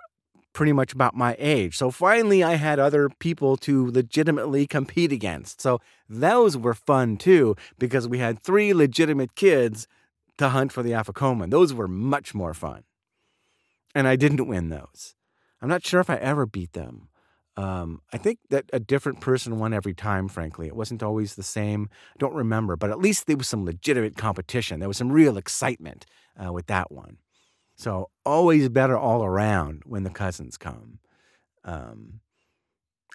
pretty 0.55 0.73
much 0.73 0.95
about 0.95 1.15
my 1.15 1.37
age. 1.39 1.77
So 1.77 1.91
finally, 1.91 2.43
I 2.43 2.55
had 2.55 2.79
other 2.79 3.11
people 3.11 3.59
to 3.59 3.91
legitimately 3.91 4.67
compete 4.67 5.13
against. 5.13 5.61
So 5.61 5.81
those 6.09 6.57
were 6.57 6.73
fun 6.73 7.19
too, 7.19 7.55
because 7.79 8.09
we 8.09 8.19
had 8.19 8.39
three 8.39 8.73
legitimate 8.73 9.35
kids 9.35 9.87
to 10.39 10.49
hunt 10.49 10.73
for 10.73 10.83
the 10.83 10.93
Afikoman. 10.93 11.51
Those 11.51 11.75
were 11.75 11.87
much 11.87 12.35
more 12.35 12.55
fun. 12.55 12.85
And 13.95 14.09
I 14.09 14.17
didn't 14.17 14.49
win 14.49 14.71
those. 14.71 15.15
I'm 15.61 15.69
not 15.69 15.85
sure 15.85 16.01
if 16.01 16.09
I 16.09 16.17
ever 16.17 16.47
beat 16.47 16.73
them. 16.73 17.09
Um, 17.57 18.01
I 18.13 18.19
think 18.19 18.41
that 18.51 18.65
a 18.73 18.81
different 18.81 19.21
person 19.21 19.59
won 19.59 19.73
every 19.73 19.95
time, 19.95 20.29
frankly. 20.29 20.67
It 20.67 20.75
wasn't 20.75 21.03
always 21.03 21.35
the 21.35 21.43
same. 21.45 21.89
I 21.93 22.17
don't 22.19 22.35
remember, 22.35 22.77
but 22.77 22.91
at 22.91 22.99
least 22.99 23.27
there 23.27 23.37
was 23.37 23.47
some 23.47 23.65
legitimate 23.65 24.17
competition. 24.17 24.81
There 24.81 24.89
was 24.89 24.97
some 24.97 25.13
real 25.13 25.37
excitement 25.37 26.05
uh, 26.37 26.53
with 26.53 26.67
that 26.67 26.91
one. 26.91 27.19
So 27.77 28.11
always 28.25 28.69
better 28.69 28.97
all 28.97 29.25
around 29.25 29.83
when 29.87 30.03
the 30.03 30.11
cousins 30.11 30.57
come. 30.57 30.99
Um, 31.65 32.21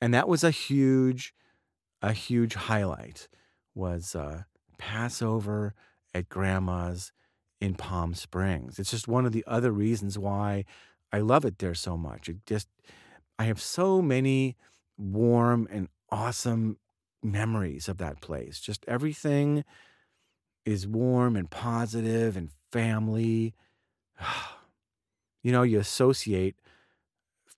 and 0.01 0.13
that 0.13 0.27
was 0.27 0.43
a 0.43 0.51
huge, 0.51 1.33
a 2.01 2.13
huge 2.13 2.55
highlight 2.55 3.27
was 3.75 4.15
uh, 4.15 4.43
Passover 4.77 5.73
at 6.13 6.29
grandma's 6.29 7.11
in 7.61 7.75
Palm 7.75 8.13
Springs. 8.13 8.79
It's 8.79 8.91
just 8.91 9.07
one 9.07 9.25
of 9.25 9.33
the 9.33 9.43
other 9.47 9.71
reasons 9.71 10.17
why 10.17 10.65
I 11.11 11.19
love 11.19 11.45
it 11.45 11.59
there 11.59 11.75
so 11.75 11.97
much. 11.97 12.29
It 12.29 12.45
just, 12.45 12.67
I 13.39 13.45
have 13.45 13.61
so 13.61 14.01
many 14.01 14.57
warm 14.97 15.65
and 15.71 15.87
awesome 16.11 16.77
memories 17.23 17.87
of 17.87 17.97
that 17.99 18.19
place. 18.19 18.59
Just 18.59 18.83
everything 18.85 19.63
is 20.65 20.85
warm 20.85 21.37
and 21.37 21.49
positive 21.49 22.35
and 22.35 22.49
family. 22.71 23.55
you 25.41 25.53
know, 25.53 25.63
you 25.63 25.79
associate 25.79 26.57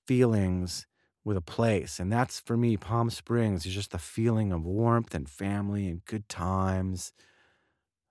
feelings 0.05 0.85
with 1.23 1.35
a 1.35 1.41
place. 1.41 1.99
And 1.99 2.11
that's 2.11 2.39
for 2.39 2.55
me, 2.55 2.77
Palm 2.77 3.09
Springs 3.09 3.65
is 3.65 3.73
just 3.73 3.89
the 3.89 3.97
feeling 3.97 4.51
of 4.51 4.63
warmth 4.63 5.15
and 5.15 5.27
family 5.27 5.87
and 5.87 6.05
good 6.05 6.29
times. 6.29 7.11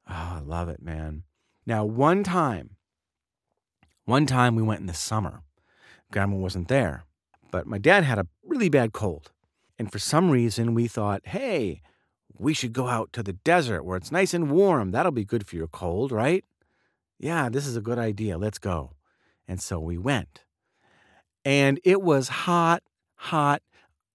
Oh, 0.08 0.38
I 0.38 0.40
love 0.44 0.68
it, 0.68 0.82
man. 0.82 1.22
Now, 1.66 1.84
one 1.84 2.24
time, 2.24 2.70
one 4.06 4.26
time 4.26 4.56
we 4.56 4.62
went 4.62 4.80
in 4.80 4.86
the 4.86 4.94
summer. 4.94 5.42
Grandma 6.10 6.34
wasn't 6.34 6.66
there, 6.66 7.04
but 7.50 7.66
my 7.66 7.78
dad 7.78 8.04
had 8.04 8.18
a 8.18 8.26
really 8.44 8.68
bad 8.68 8.92
cold. 8.92 9.30
And 9.78 9.90
for 9.90 9.98
some 9.98 10.30
reason, 10.30 10.74
we 10.74 10.88
thought, 10.88 11.22
hey, 11.26 11.82
we 12.38 12.54
should 12.54 12.72
go 12.72 12.88
out 12.88 13.12
to 13.14 13.22
the 13.22 13.32
desert 13.32 13.82
where 13.82 13.96
it's 13.96 14.12
nice 14.12 14.34
and 14.34 14.50
warm. 14.50 14.90
That'll 14.90 15.12
be 15.12 15.24
good 15.24 15.46
for 15.46 15.56
your 15.56 15.68
cold, 15.68 16.12
right? 16.12 16.44
yeah, 17.20 17.50
this 17.50 17.66
is 17.66 17.76
a 17.76 17.82
good 17.82 17.98
idea. 17.98 18.38
Let's 18.38 18.58
go. 18.58 18.94
And 19.46 19.60
so 19.60 19.78
we 19.78 19.98
went. 19.98 20.44
And 21.44 21.78
it 21.84 22.00
was 22.02 22.28
hot, 22.28 22.82
hot. 23.14 23.62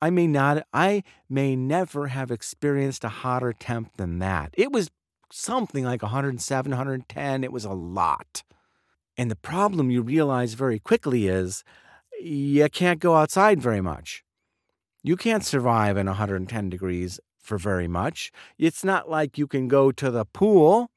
I 0.02 0.10
may 0.10 0.28
not, 0.28 0.66
I 0.74 1.04
may 1.30 1.56
never 1.56 2.08
have 2.08 2.32
experienced 2.32 3.04
a 3.04 3.10
hotter 3.10 3.54
temp 3.54 3.98
than 3.98 4.20
that. 4.20 4.54
It 4.58 4.72
was 4.72 4.90
something 5.32 5.86
like 5.86 6.02
107, 6.02 6.72
110. 6.72 7.44
It 7.44 7.52
was 7.52 7.66
a 7.66 7.74
lot. 7.74 8.44
And 9.18 9.30
the 9.32 9.36
problem 9.36 9.92
you 9.92 10.02
realize 10.02 10.56
very 10.56 10.80
quickly 10.80 11.28
is 11.28 11.64
you 12.26 12.70
can't 12.70 13.00
go 13.00 13.16
outside 13.16 13.62
very 13.62 13.82
much. 13.82 14.24
You 15.04 15.16
can't 15.16 15.46
survive 15.46 15.98
in 15.98 16.08
110 16.08 16.70
degrees 16.70 17.20
for 17.40 17.58
very 17.58 17.88
much. 17.88 18.32
It's 18.58 18.84
not 18.84 19.10
like 19.10 19.38
you 19.38 19.48
can 19.48 19.68
go 19.68 19.92
to 19.92 20.10
the 20.10 20.26
pool 20.26 20.90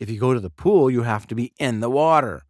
if 0.00 0.08
you 0.08 0.18
go 0.18 0.32
to 0.32 0.40
the 0.40 0.50
pool, 0.50 0.90
you 0.90 1.02
have 1.02 1.26
to 1.26 1.34
be 1.34 1.52
in 1.58 1.80
the 1.80 1.90
water 1.90 2.42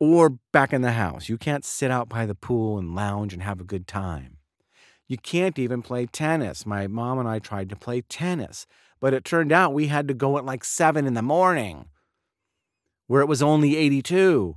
or 0.00 0.30
back 0.52 0.72
in 0.72 0.82
the 0.82 0.92
house. 0.92 1.28
You 1.28 1.38
can't 1.38 1.64
sit 1.64 1.90
out 1.90 2.08
by 2.08 2.26
the 2.26 2.34
pool 2.34 2.78
and 2.78 2.96
lounge 2.96 3.32
and 3.32 3.44
have 3.44 3.60
a 3.60 3.64
good 3.64 3.86
time. 3.86 4.38
You 5.06 5.16
can't 5.16 5.58
even 5.58 5.82
play 5.82 6.06
tennis. 6.06 6.66
My 6.66 6.88
mom 6.88 7.20
and 7.20 7.28
I 7.28 7.38
tried 7.38 7.68
to 7.68 7.76
play 7.76 8.00
tennis, 8.00 8.66
but 9.00 9.14
it 9.14 9.24
turned 9.24 9.52
out 9.52 9.72
we 9.72 9.86
had 9.86 10.08
to 10.08 10.14
go 10.14 10.36
at 10.36 10.44
like 10.44 10.64
seven 10.64 11.06
in 11.06 11.14
the 11.14 11.22
morning 11.22 11.86
where 13.06 13.20
it 13.20 13.28
was 13.28 13.42
only 13.42 13.76
82 13.76 14.56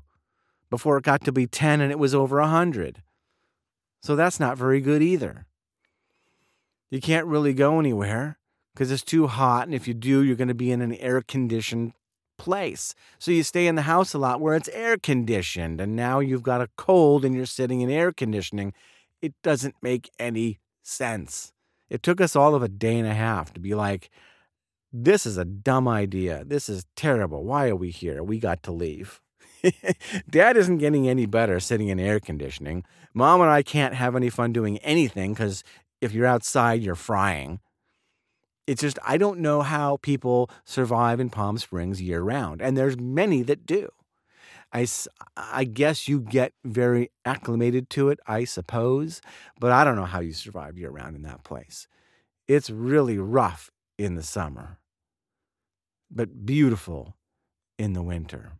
before 0.70 0.98
it 0.98 1.04
got 1.04 1.24
to 1.26 1.32
be 1.32 1.48
10 1.48 1.82
and 1.82 1.92
it 1.92 2.00
was 2.00 2.16
over 2.16 2.40
100. 2.40 3.02
So 4.02 4.16
that's 4.16 4.40
not 4.40 4.58
very 4.58 4.82
good 4.82 5.02
either. 5.02 5.46
You 6.92 7.02
can't 7.02 7.26
really 7.26 7.54
go 7.54 7.80
anywhere 7.80 8.38
because 8.74 8.92
it's 8.92 9.04
too 9.04 9.28
hot. 9.28 9.66
And 9.66 9.74
if 9.74 9.88
you 9.88 9.94
do, 9.94 10.24
you're 10.24 10.36
going 10.36 10.48
to 10.48 10.54
be 10.54 10.72
in 10.72 10.82
an 10.82 10.94
air 10.96 11.22
conditioned 11.22 11.94
place. 12.38 12.94
So 13.20 13.32
you 13.32 13.44
stay 13.44 13.68
in 13.68 13.76
the 13.76 13.84
house 13.84 14.14
a 14.14 14.18
lot 14.18 14.42
where 14.42 14.56
it's 14.56 14.70
air 14.70 14.98
conditioned. 14.98 15.82
And 15.82 15.96
now 15.96 16.20
you've 16.20 16.44
got 16.44 16.62
a 16.62 16.70
cold 16.78 17.26
and 17.26 17.34
you're 17.34 17.46
sitting 17.46 17.82
in 17.82 17.90
air 17.90 18.12
conditioning. 18.12 18.74
It 19.22 19.34
doesn't 19.42 19.76
make 19.82 20.12
any 20.20 20.60
sense. 20.84 21.52
It 21.90 22.04
took 22.04 22.20
us 22.20 22.36
all 22.36 22.56
of 22.56 22.64
a 22.64 22.68
day 22.68 22.98
and 22.98 23.08
a 23.08 23.14
half 23.14 23.54
to 23.54 23.60
be 23.60 23.76
like, 23.76 24.10
this 24.92 25.26
is 25.26 25.38
a 25.38 25.46
dumb 25.46 25.88
idea. 25.88 26.44
This 26.46 26.70
is 26.70 26.86
terrible. 26.96 27.44
Why 27.44 27.70
are 27.70 27.76
we 27.76 27.92
here? 27.92 28.24
We 28.24 28.40
got 28.40 28.64
to 28.64 28.72
leave. 28.72 29.22
Dad 30.30 30.58
isn't 30.58 30.78
getting 30.78 31.08
any 31.08 31.26
better 31.26 31.60
sitting 31.60 31.88
in 31.90 32.00
air 32.00 32.20
conditioning. 32.20 32.84
Mom 33.14 33.42
and 33.42 33.50
I 33.50 33.64
can't 33.64 33.94
have 33.94 34.16
any 34.16 34.30
fun 34.30 34.54
doing 34.54 34.78
anything 34.80 35.34
because 35.34 35.64
if 36.02 36.14
you're 36.14 36.26
outside, 36.26 36.82
you're 36.82 36.96
frying. 36.96 37.60
It's 38.68 38.82
just, 38.82 38.98
I 39.06 39.18
don't 39.18 39.40
know 39.40 39.62
how 39.62 39.98
people 39.98 40.50
survive 40.64 41.20
in 41.20 41.30
Palm 41.30 41.58
Springs 41.58 42.02
year 42.02 42.22
round. 42.22 42.62
And 42.62 42.76
there's 42.76 43.00
many 43.00 43.44
that 43.44 43.66
do. 43.66 43.90
I, 44.74 44.88
I 45.38 45.64
guess 45.64 46.08
you 46.08 46.20
get 46.20 46.54
very 46.64 47.10
acclimated 47.24 47.90
to 47.92 48.10
it, 48.10 48.20
I 48.28 48.44
suppose, 48.44 49.22
but 49.60 49.72
I 49.72 49.84
don't 49.84 49.96
know 49.96 50.06
how 50.06 50.20
you 50.20 50.34
survive 50.34 50.78
year 50.78 50.90
round 50.90 51.16
in 51.16 51.22
that 51.22 51.44
place. 51.44 51.88
It's 52.48 52.70
really 52.70 53.18
rough 53.18 53.72
in 53.98 54.16
the 54.16 54.24
summer, 54.24 54.80
but 56.12 56.46
beautiful 56.46 57.16
in 57.78 57.94
the 57.94 58.04
winter. 58.04 58.54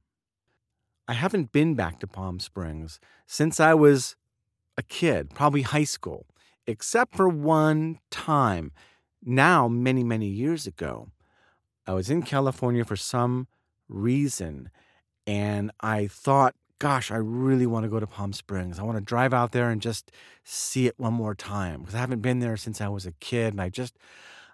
I 1.08 1.14
haven't 1.14 1.52
been 1.52 1.76
back 1.76 2.00
to 2.00 2.08
Palm 2.08 2.40
Springs 2.40 3.00
since 3.28 3.60
I 3.60 3.76
was 3.76 4.16
a 4.78 4.84
kid, 4.84 5.34
probably 5.36 5.62
high 5.62 5.84
school, 5.84 6.26
except 6.66 7.16
for 7.16 7.30
one 7.30 8.00
time, 8.10 8.72
now 9.24 9.68
many, 9.68 10.04
many 10.04 10.28
years 10.28 10.66
ago. 10.66 11.10
I 11.86 11.94
was 11.94 12.10
in 12.10 12.24
California 12.24 12.84
for 12.84 12.96
some 12.96 13.48
reason, 13.88 14.72
and 15.28 15.72
I 15.80 16.08
thought, 16.08 16.56
gosh, 16.80 17.12
I 17.12 17.18
really 17.18 17.68
want 17.68 17.84
to 17.84 17.90
go 17.90 18.00
to 18.00 18.08
Palm 18.08 18.34
Springs. 18.34 18.80
I 18.80 18.84
want 18.84 18.98
to 18.98 19.04
drive 19.04 19.34
out 19.34 19.52
there 19.52 19.70
and 19.70 19.82
just 19.82 20.12
see 20.44 20.88
it 20.88 20.96
one 20.98 21.14
more 21.14 21.36
time 21.36 21.82
because 21.82 21.96
I 21.96 22.00
haven't 22.00 22.22
been 22.22 22.40
there 22.40 22.58
since 22.58 22.82
I 22.82 22.88
was 22.88 23.06
a 23.06 23.12
kid, 23.14 23.54
and 23.54 23.62
I 23.62 23.70
just 23.70 23.96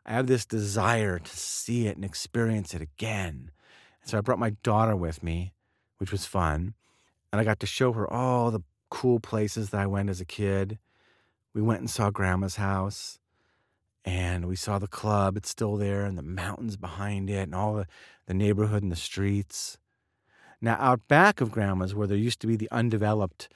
I 0.06 0.12
have 0.12 0.28
this 0.28 0.46
desire 0.46 1.18
to 1.18 1.38
see 1.38 1.88
it 1.88 1.96
and 1.96 2.04
experience 2.04 2.74
it 2.74 2.82
again. 2.82 3.52
And 4.02 4.10
So 4.10 4.18
I 4.18 4.22
brought 4.22 4.40
my 4.40 4.52
daughter 4.64 4.98
with 4.98 5.24
me 5.24 5.54
which 6.02 6.12
was 6.12 6.26
fun. 6.26 6.74
And 7.32 7.40
I 7.40 7.44
got 7.44 7.60
to 7.60 7.68
show 7.68 7.94
her 7.94 8.12
all 8.12 8.50
the 8.50 8.62
cool 8.90 9.20
places 9.20 9.70
that 9.70 9.82
I 9.82 9.86
went 9.86 10.10
as 10.10 10.20
a 10.20 10.26
kid. 10.26 10.80
We 11.54 11.62
went 11.62 11.82
and 11.82 11.90
saw 11.92 12.10
grandma's 12.10 12.56
house 12.56 13.20
and 14.04 14.48
we 14.48 14.56
saw 14.56 14.80
the 14.80 14.88
club. 14.88 15.38
It's 15.38 15.52
still 15.52 15.78
there 15.78 16.04
and 16.06 16.18
the 16.18 16.24
mountains 16.24 16.76
behind 16.76 17.30
it 17.30 17.44
and 17.44 17.54
all 17.54 17.76
the, 17.76 17.88
the 18.26 18.34
neighborhood 18.34 18.82
and 18.82 18.92
the 18.92 18.96
streets. 18.96 19.78
Now, 20.60 20.76
out 20.80 21.08
back 21.08 21.40
of 21.40 21.52
grandma's, 21.52 21.94
where 21.94 22.08
there 22.08 22.18
used 22.18 22.40
to 22.42 22.48
be 22.48 22.56
the 22.56 22.72
undeveloped 22.72 23.48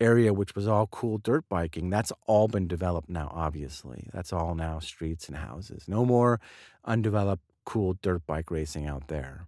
area, 0.00 0.34
which 0.34 0.56
was 0.56 0.66
all 0.66 0.88
cool 0.88 1.18
dirt 1.18 1.44
biking, 1.48 1.88
that's 1.88 2.12
all 2.26 2.48
been 2.48 2.66
developed 2.66 3.08
now, 3.08 3.30
obviously. 3.32 4.08
That's 4.12 4.32
all 4.32 4.56
now 4.56 4.80
streets 4.80 5.28
and 5.28 5.36
houses. 5.36 5.84
No 5.86 6.04
more 6.04 6.40
undeveloped, 6.84 7.44
cool 7.64 7.96
dirt 8.02 8.26
bike 8.26 8.50
racing 8.50 8.88
out 8.88 9.06
there 9.06 9.46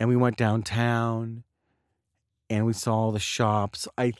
and 0.00 0.08
we 0.08 0.16
went 0.16 0.38
downtown 0.38 1.44
and 2.48 2.66
we 2.66 2.72
saw 2.72 2.94
all 2.94 3.12
the 3.12 3.20
shops. 3.20 3.86
I 3.98 4.14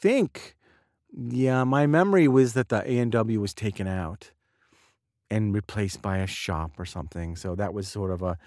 think, 0.00 0.56
yeah, 1.16 1.62
my 1.64 1.86
memory 1.86 2.26
was 2.26 2.54
that 2.54 2.70
the 2.70 2.82
A 2.90 2.98
and 2.98 3.12
W 3.12 3.40
was 3.40 3.54
taken 3.54 3.86
out 3.86 4.32
and 5.30 5.54
replaced 5.54 6.00
by 6.00 6.18
a 6.18 6.26
shop 6.26 6.72
or 6.78 6.86
something. 6.86 7.36
So 7.36 7.54
that 7.54 7.74
was 7.74 7.86
sort 7.86 8.10
of 8.10 8.22
a 8.22 8.38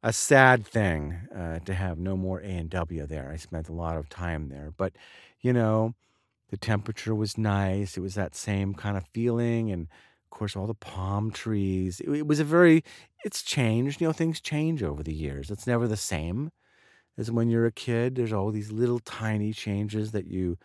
a 0.00 0.12
sad 0.12 0.64
thing 0.64 1.16
uh, 1.36 1.58
to 1.58 1.74
have 1.74 1.98
no 1.98 2.16
more 2.16 2.38
A 2.40 2.44
and 2.44 2.70
W 2.70 3.04
there. 3.04 3.30
I 3.32 3.36
spent 3.36 3.68
a 3.68 3.72
lot 3.72 3.96
of 3.96 4.08
time 4.08 4.48
there, 4.48 4.72
but 4.76 4.92
you 5.40 5.52
know, 5.52 5.94
the 6.50 6.56
temperature 6.56 7.16
was 7.16 7.36
nice. 7.36 7.96
It 7.96 8.00
was 8.00 8.14
that 8.14 8.36
same 8.36 8.74
kind 8.74 8.96
of 8.96 9.04
feeling, 9.12 9.72
and 9.72 9.88
of 10.30 10.38
course, 10.38 10.56
all 10.56 10.66
the 10.66 10.74
palm 10.74 11.30
trees. 11.30 12.00
It, 12.00 12.10
it 12.10 12.26
was 12.26 12.38
a 12.38 12.44
very, 12.44 12.84
it's 13.24 13.42
changed. 13.42 14.00
You 14.00 14.08
know, 14.08 14.12
things 14.12 14.40
change 14.40 14.82
over 14.82 15.02
the 15.02 15.14
years. 15.14 15.50
It's 15.50 15.66
never 15.66 15.88
the 15.88 15.96
same 15.96 16.50
as 17.16 17.30
when 17.30 17.48
you're 17.48 17.64
a 17.64 17.72
kid. 17.72 18.14
There's 18.14 18.32
all 18.32 18.50
these 18.50 18.70
little 18.70 18.98
tiny 18.98 19.52
changes 19.54 20.12
that 20.12 20.26
you 20.26 20.58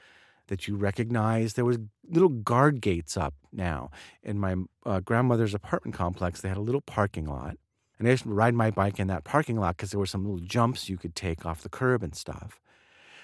that 0.47 0.67
you 0.67 0.75
recognize. 0.75 1.53
There 1.53 1.63
was 1.63 1.77
little 2.09 2.27
guard 2.27 2.81
gates 2.81 3.15
up 3.15 3.33
now 3.53 3.89
in 4.21 4.37
my 4.37 4.55
uh, 4.85 4.99
grandmother's 4.99 5.53
apartment 5.53 5.95
complex. 5.95 6.41
They 6.41 6.49
had 6.49 6.57
a 6.57 6.61
little 6.61 6.81
parking 6.81 7.25
lot, 7.25 7.55
and 7.97 8.07
I 8.07 8.11
used 8.11 8.23
to 8.23 8.29
ride 8.29 8.53
my 8.53 8.69
bike 8.69 8.99
in 8.99 9.07
that 9.07 9.23
parking 9.23 9.57
lot 9.57 9.77
because 9.77 9.91
there 9.91 9.99
were 9.99 10.05
some 10.05 10.25
little 10.25 10.45
jumps 10.45 10.89
you 10.89 10.97
could 10.97 11.15
take 11.15 11.45
off 11.45 11.61
the 11.61 11.69
curb 11.69 12.03
and 12.03 12.13
stuff. 12.13 12.59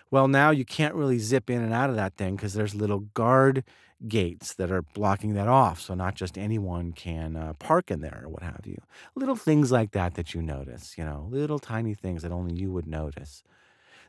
Well, 0.09 0.29
now 0.29 0.51
you 0.51 0.63
can't 0.63 0.95
really 0.95 1.19
zip 1.19 1.49
in 1.49 1.61
and 1.61 1.73
out 1.73 1.89
of 1.89 1.97
that 1.97 2.15
thing 2.15 2.37
because 2.37 2.53
there's 2.53 2.73
little 2.73 3.01
guard 3.13 3.65
gates 4.07 4.53
that 4.53 4.71
are 4.71 4.81
blocking 4.81 5.33
that 5.33 5.47
off. 5.47 5.81
So 5.81 5.93
not 5.93 6.15
just 6.15 6.37
anyone 6.37 6.93
can 6.93 7.35
uh, 7.35 7.53
park 7.53 7.91
in 7.91 8.01
there 8.01 8.21
or 8.23 8.29
what 8.29 8.43
have 8.43 8.61
you. 8.65 8.81
Little 9.15 9.35
things 9.35 9.71
like 9.71 9.91
that 9.91 10.15
that 10.15 10.33
you 10.33 10.41
notice, 10.41 10.97
you 10.97 11.03
know, 11.03 11.27
little 11.29 11.59
tiny 11.59 11.93
things 11.93 12.21
that 12.21 12.31
only 12.31 12.53
you 12.55 12.71
would 12.71 12.87
notice. 12.87 13.43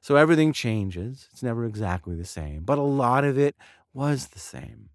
So 0.01 0.17
everything 0.17 0.53
changes. 0.53 1.29
It's 1.33 1.43
never 1.43 1.65
exactly 1.65 2.17
the 2.17 2.25
same, 2.25 2.63
but 2.63 2.79
a 2.79 2.83
lot 2.83 3.25
of 3.25 3.39
it 3.39 3.57
was 3.93 4.29
the 4.29 4.39
same. 4.39 4.91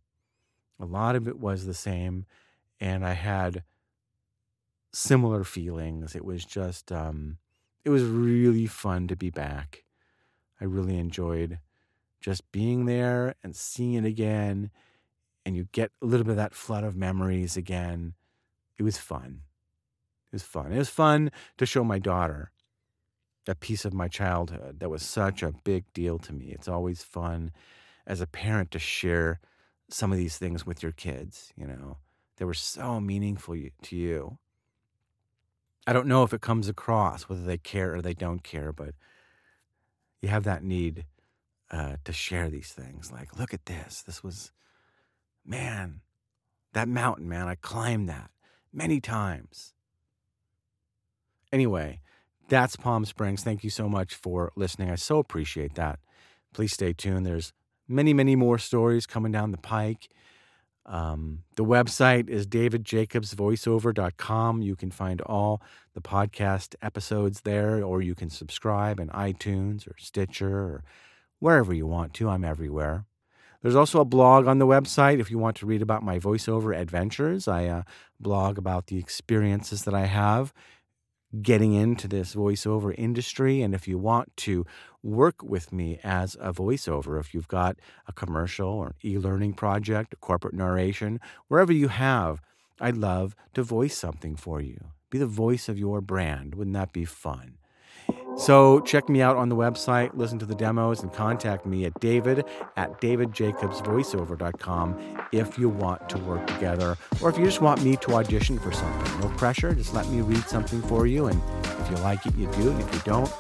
A 0.79 0.85
lot 0.85 1.15
of 1.15 1.27
it 1.27 1.39
was 1.39 1.65
the 1.65 1.73
same. 1.73 2.25
And 2.79 3.05
I 3.05 3.13
had 3.13 3.63
similar 4.93 5.43
feelings. 5.43 6.15
It 6.15 6.25
was 6.25 6.45
just, 6.45 6.91
um, 6.91 7.37
it 7.83 7.89
was 7.89 8.03
really 8.03 8.65
fun 8.65 9.07
to 9.09 9.15
be 9.15 9.29
back. 9.29 9.83
I 10.59 10.65
really 10.65 10.97
enjoyed 10.97 11.59
just 12.25 12.51
being 12.51 12.85
there 12.85 13.35
and 13.43 13.55
seeing 13.55 13.93
it 13.93 14.05
again. 14.05 14.71
And 15.45 15.55
you 15.55 15.67
get 15.71 15.91
a 16.01 16.07
little 16.07 16.23
bit 16.23 16.31
of 16.31 16.37
that 16.37 16.55
flood 16.55 16.83
of 16.83 16.95
memories 16.95 17.55
again. 17.55 18.15
It 18.79 18.83
was 18.83 18.97
fun. 18.97 19.41
It 20.31 20.33
was 20.33 20.41
fun. 20.41 20.71
It 20.71 20.77
was 20.79 20.89
fun 20.89 21.29
to 21.59 21.67
show 21.67 21.83
my 21.83 21.99
daughter 21.99 22.49
a 23.47 23.53
piece 23.53 23.85
of 23.85 23.93
my 23.93 24.07
childhood 24.07 24.79
that 24.79 24.89
was 24.89 25.03
such 25.03 25.43
a 25.43 25.53
big 25.63 25.83
deal 25.93 26.17
to 26.17 26.33
me. 26.33 26.47
It's 26.47 26.67
always 26.67 27.03
fun 27.03 27.51
as 28.07 28.21
a 28.21 28.27
parent 28.27 28.71
to 28.71 28.79
share 28.79 29.39
some 29.87 30.11
of 30.11 30.17
these 30.17 30.39
things 30.39 30.65
with 30.65 30.81
your 30.81 30.93
kids, 30.93 31.53
you 31.55 31.67
know. 31.67 31.97
They 32.37 32.45
were 32.45 32.55
so 32.55 32.99
meaningful 32.99 33.55
to 33.83 33.95
you. 33.95 34.39
I 35.85 35.93
don't 35.93 36.07
know 36.07 36.23
if 36.23 36.33
it 36.33 36.41
comes 36.41 36.67
across 36.67 37.29
whether 37.29 37.43
they 37.43 37.59
care 37.59 37.93
or 37.93 38.01
they 38.01 38.15
don't 38.15 38.43
care, 38.43 38.73
but 38.73 38.95
you 40.23 40.29
have 40.29 40.43
that 40.45 40.63
need 40.63 41.05
uh, 41.71 41.95
to 42.03 42.13
share 42.13 42.49
these 42.49 42.71
things. 42.71 43.11
Like, 43.11 43.37
look 43.37 43.53
at 43.53 43.65
this. 43.65 44.01
This 44.01 44.23
was, 44.23 44.51
man, 45.45 46.01
that 46.73 46.87
mountain, 46.87 47.27
man. 47.27 47.47
I 47.47 47.55
climbed 47.55 48.09
that 48.09 48.31
many 48.71 48.99
times. 48.99 49.73
Anyway, 51.51 52.01
that's 52.49 52.75
Palm 52.75 53.05
Springs. 53.05 53.43
Thank 53.43 53.63
you 53.63 53.69
so 53.69 53.87
much 53.89 54.13
for 54.13 54.51
listening. 54.55 54.91
I 54.91 54.95
so 54.95 55.19
appreciate 55.19 55.75
that. 55.75 55.99
Please 56.53 56.73
stay 56.73 56.93
tuned. 56.93 57.25
There's 57.25 57.53
many, 57.87 58.13
many 58.13 58.35
more 58.35 58.57
stories 58.57 59.05
coming 59.05 59.31
down 59.31 59.51
the 59.51 59.57
pike. 59.57 60.09
Um, 60.85 61.43
the 61.55 61.63
website 61.65 62.29
is 62.29 62.45
davidjacobsvoiceover.com. 62.45 64.61
You 64.61 64.75
can 64.75 64.91
find 64.91 65.21
all 65.21 65.63
the 65.93 66.01
podcast 66.01 66.75
episodes 66.81 67.41
there, 67.41 67.83
or 67.83 68.03
you 68.03 68.13
can 68.13 68.29
subscribe 68.29 68.99
in 68.99 69.07
iTunes 69.09 69.87
or 69.87 69.95
Stitcher 69.97 70.55
or 70.55 70.83
wherever 71.39 71.73
you 71.73 71.87
want 71.87 72.13
to. 72.15 72.29
I'm 72.29 72.43
everywhere. 72.43 73.05
There's 73.61 73.75
also 73.75 73.99
a 73.99 74.05
blog 74.05 74.45
on 74.45 74.59
the 74.59 74.67
website 74.67 75.19
if 75.19 75.31
you 75.31 75.39
want 75.39 75.57
to 75.57 75.65
read 75.65 75.81
about 75.81 76.03
my 76.03 76.19
voiceover 76.19 76.77
adventures. 76.77 77.47
I 77.47 77.65
uh, 77.65 77.83
blog 78.19 78.57
about 78.57 78.87
the 78.87 78.99
experiences 78.99 79.85
that 79.85 79.93
I 79.93 80.05
have 80.05 80.53
getting 81.41 81.73
into 81.73 82.07
this 82.07 82.35
voiceover 82.35 82.93
industry. 82.97 83.61
And 83.61 83.73
if 83.73 83.87
you 83.87 83.97
want 83.97 84.35
to 84.37 84.65
work 85.03 85.43
with 85.43 85.71
me 85.73 85.99
as 86.03 86.35
a 86.39 86.53
voiceover, 86.53 87.19
if 87.19 87.33
you've 87.33 87.47
got 87.47 87.77
a 88.07 88.13
commercial 88.13 88.69
or 88.69 88.95
e 89.03 89.17
learning 89.17 89.53
project, 89.53 90.13
a 90.13 90.17
corporate 90.17 90.53
narration, 90.53 91.19
wherever 91.47 91.73
you 91.73 91.89
have, 91.89 92.41
I'd 92.79 92.97
love 92.97 93.35
to 93.53 93.63
voice 93.63 93.97
something 93.97 94.35
for 94.35 94.61
you. 94.61 94.77
Be 95.09 95.17
the 95.17 95.25
voice 95.25 95.69
of 95.69 95.79
your 95.79 96.01
brand. 96.01 96.55
Wouldn't 96.55 96.75
that 96.75 96.93
be 96.93 97.05
fun? 97.05 97.57
So 98.37 98.81
check 98.81 99.07
me 99.07 99.21
out 99.21 99.37
on 99.37 99.47
the 99.49 99.55
website, 99.55 100.09
listen 100.13 100.37
to 100.39 100.45
the 100.45 100.55
demos, 100.55 101.01
and 101.01 101.13
contact 101.13 101.65
me 101.65 101.85
at 101.85 101.97
david 101.99 102.43
at 102.75 102.99
davidjacobsvoiceover.com 103.01 105.19
if 105.31 105.57
you 105.57 105.69
want 105.69 106.09
to 106.09 106.17
work 106.19 106.45
together 106.45 106.97
or 107.21 107.29
if 107.29 107.37
you 107.37 107.45
just 107.45 107.61
want 107.61 107.81
me 107.83 107.95
to 107.97 108.15
audition 108.15 108.59
for 108.59 108.73
something. 108.73 109.21
No 109.21 109.29
pressure, 109.37 109.73
just 109.73 109.93
let 109.93 110.09
me 110.09 110.19
read 110.21 110.43
something 110.47 110.81
for 110.83 111.07
you, 111.07 111.27
and 111.27 111.41
if 111.79 111.89
you 111.89 111.95
like 111.97 112.25
it, 112.25 112.35
you 112.35 112.47
do, 112.51 112.71
and 112.71 112.81
if 112.81 112.93
you 112.93 112.99
don't, 113.05 113.31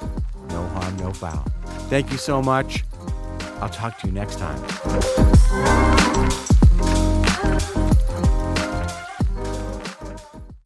no 0.49 0.65
harm, 0.67 0.95
no 0.97 1.11
foul. 1.11 1.43
Thank 1.89 2.11
you 2.11 2.17
so 2.17 2.41
much. 2.41 2.85
I'll 3.59 3.67
talk 3.69 3.97
to 3.99 4.07
you 4.07 4.13
next 4.13 4.39
time. 4.39 4.61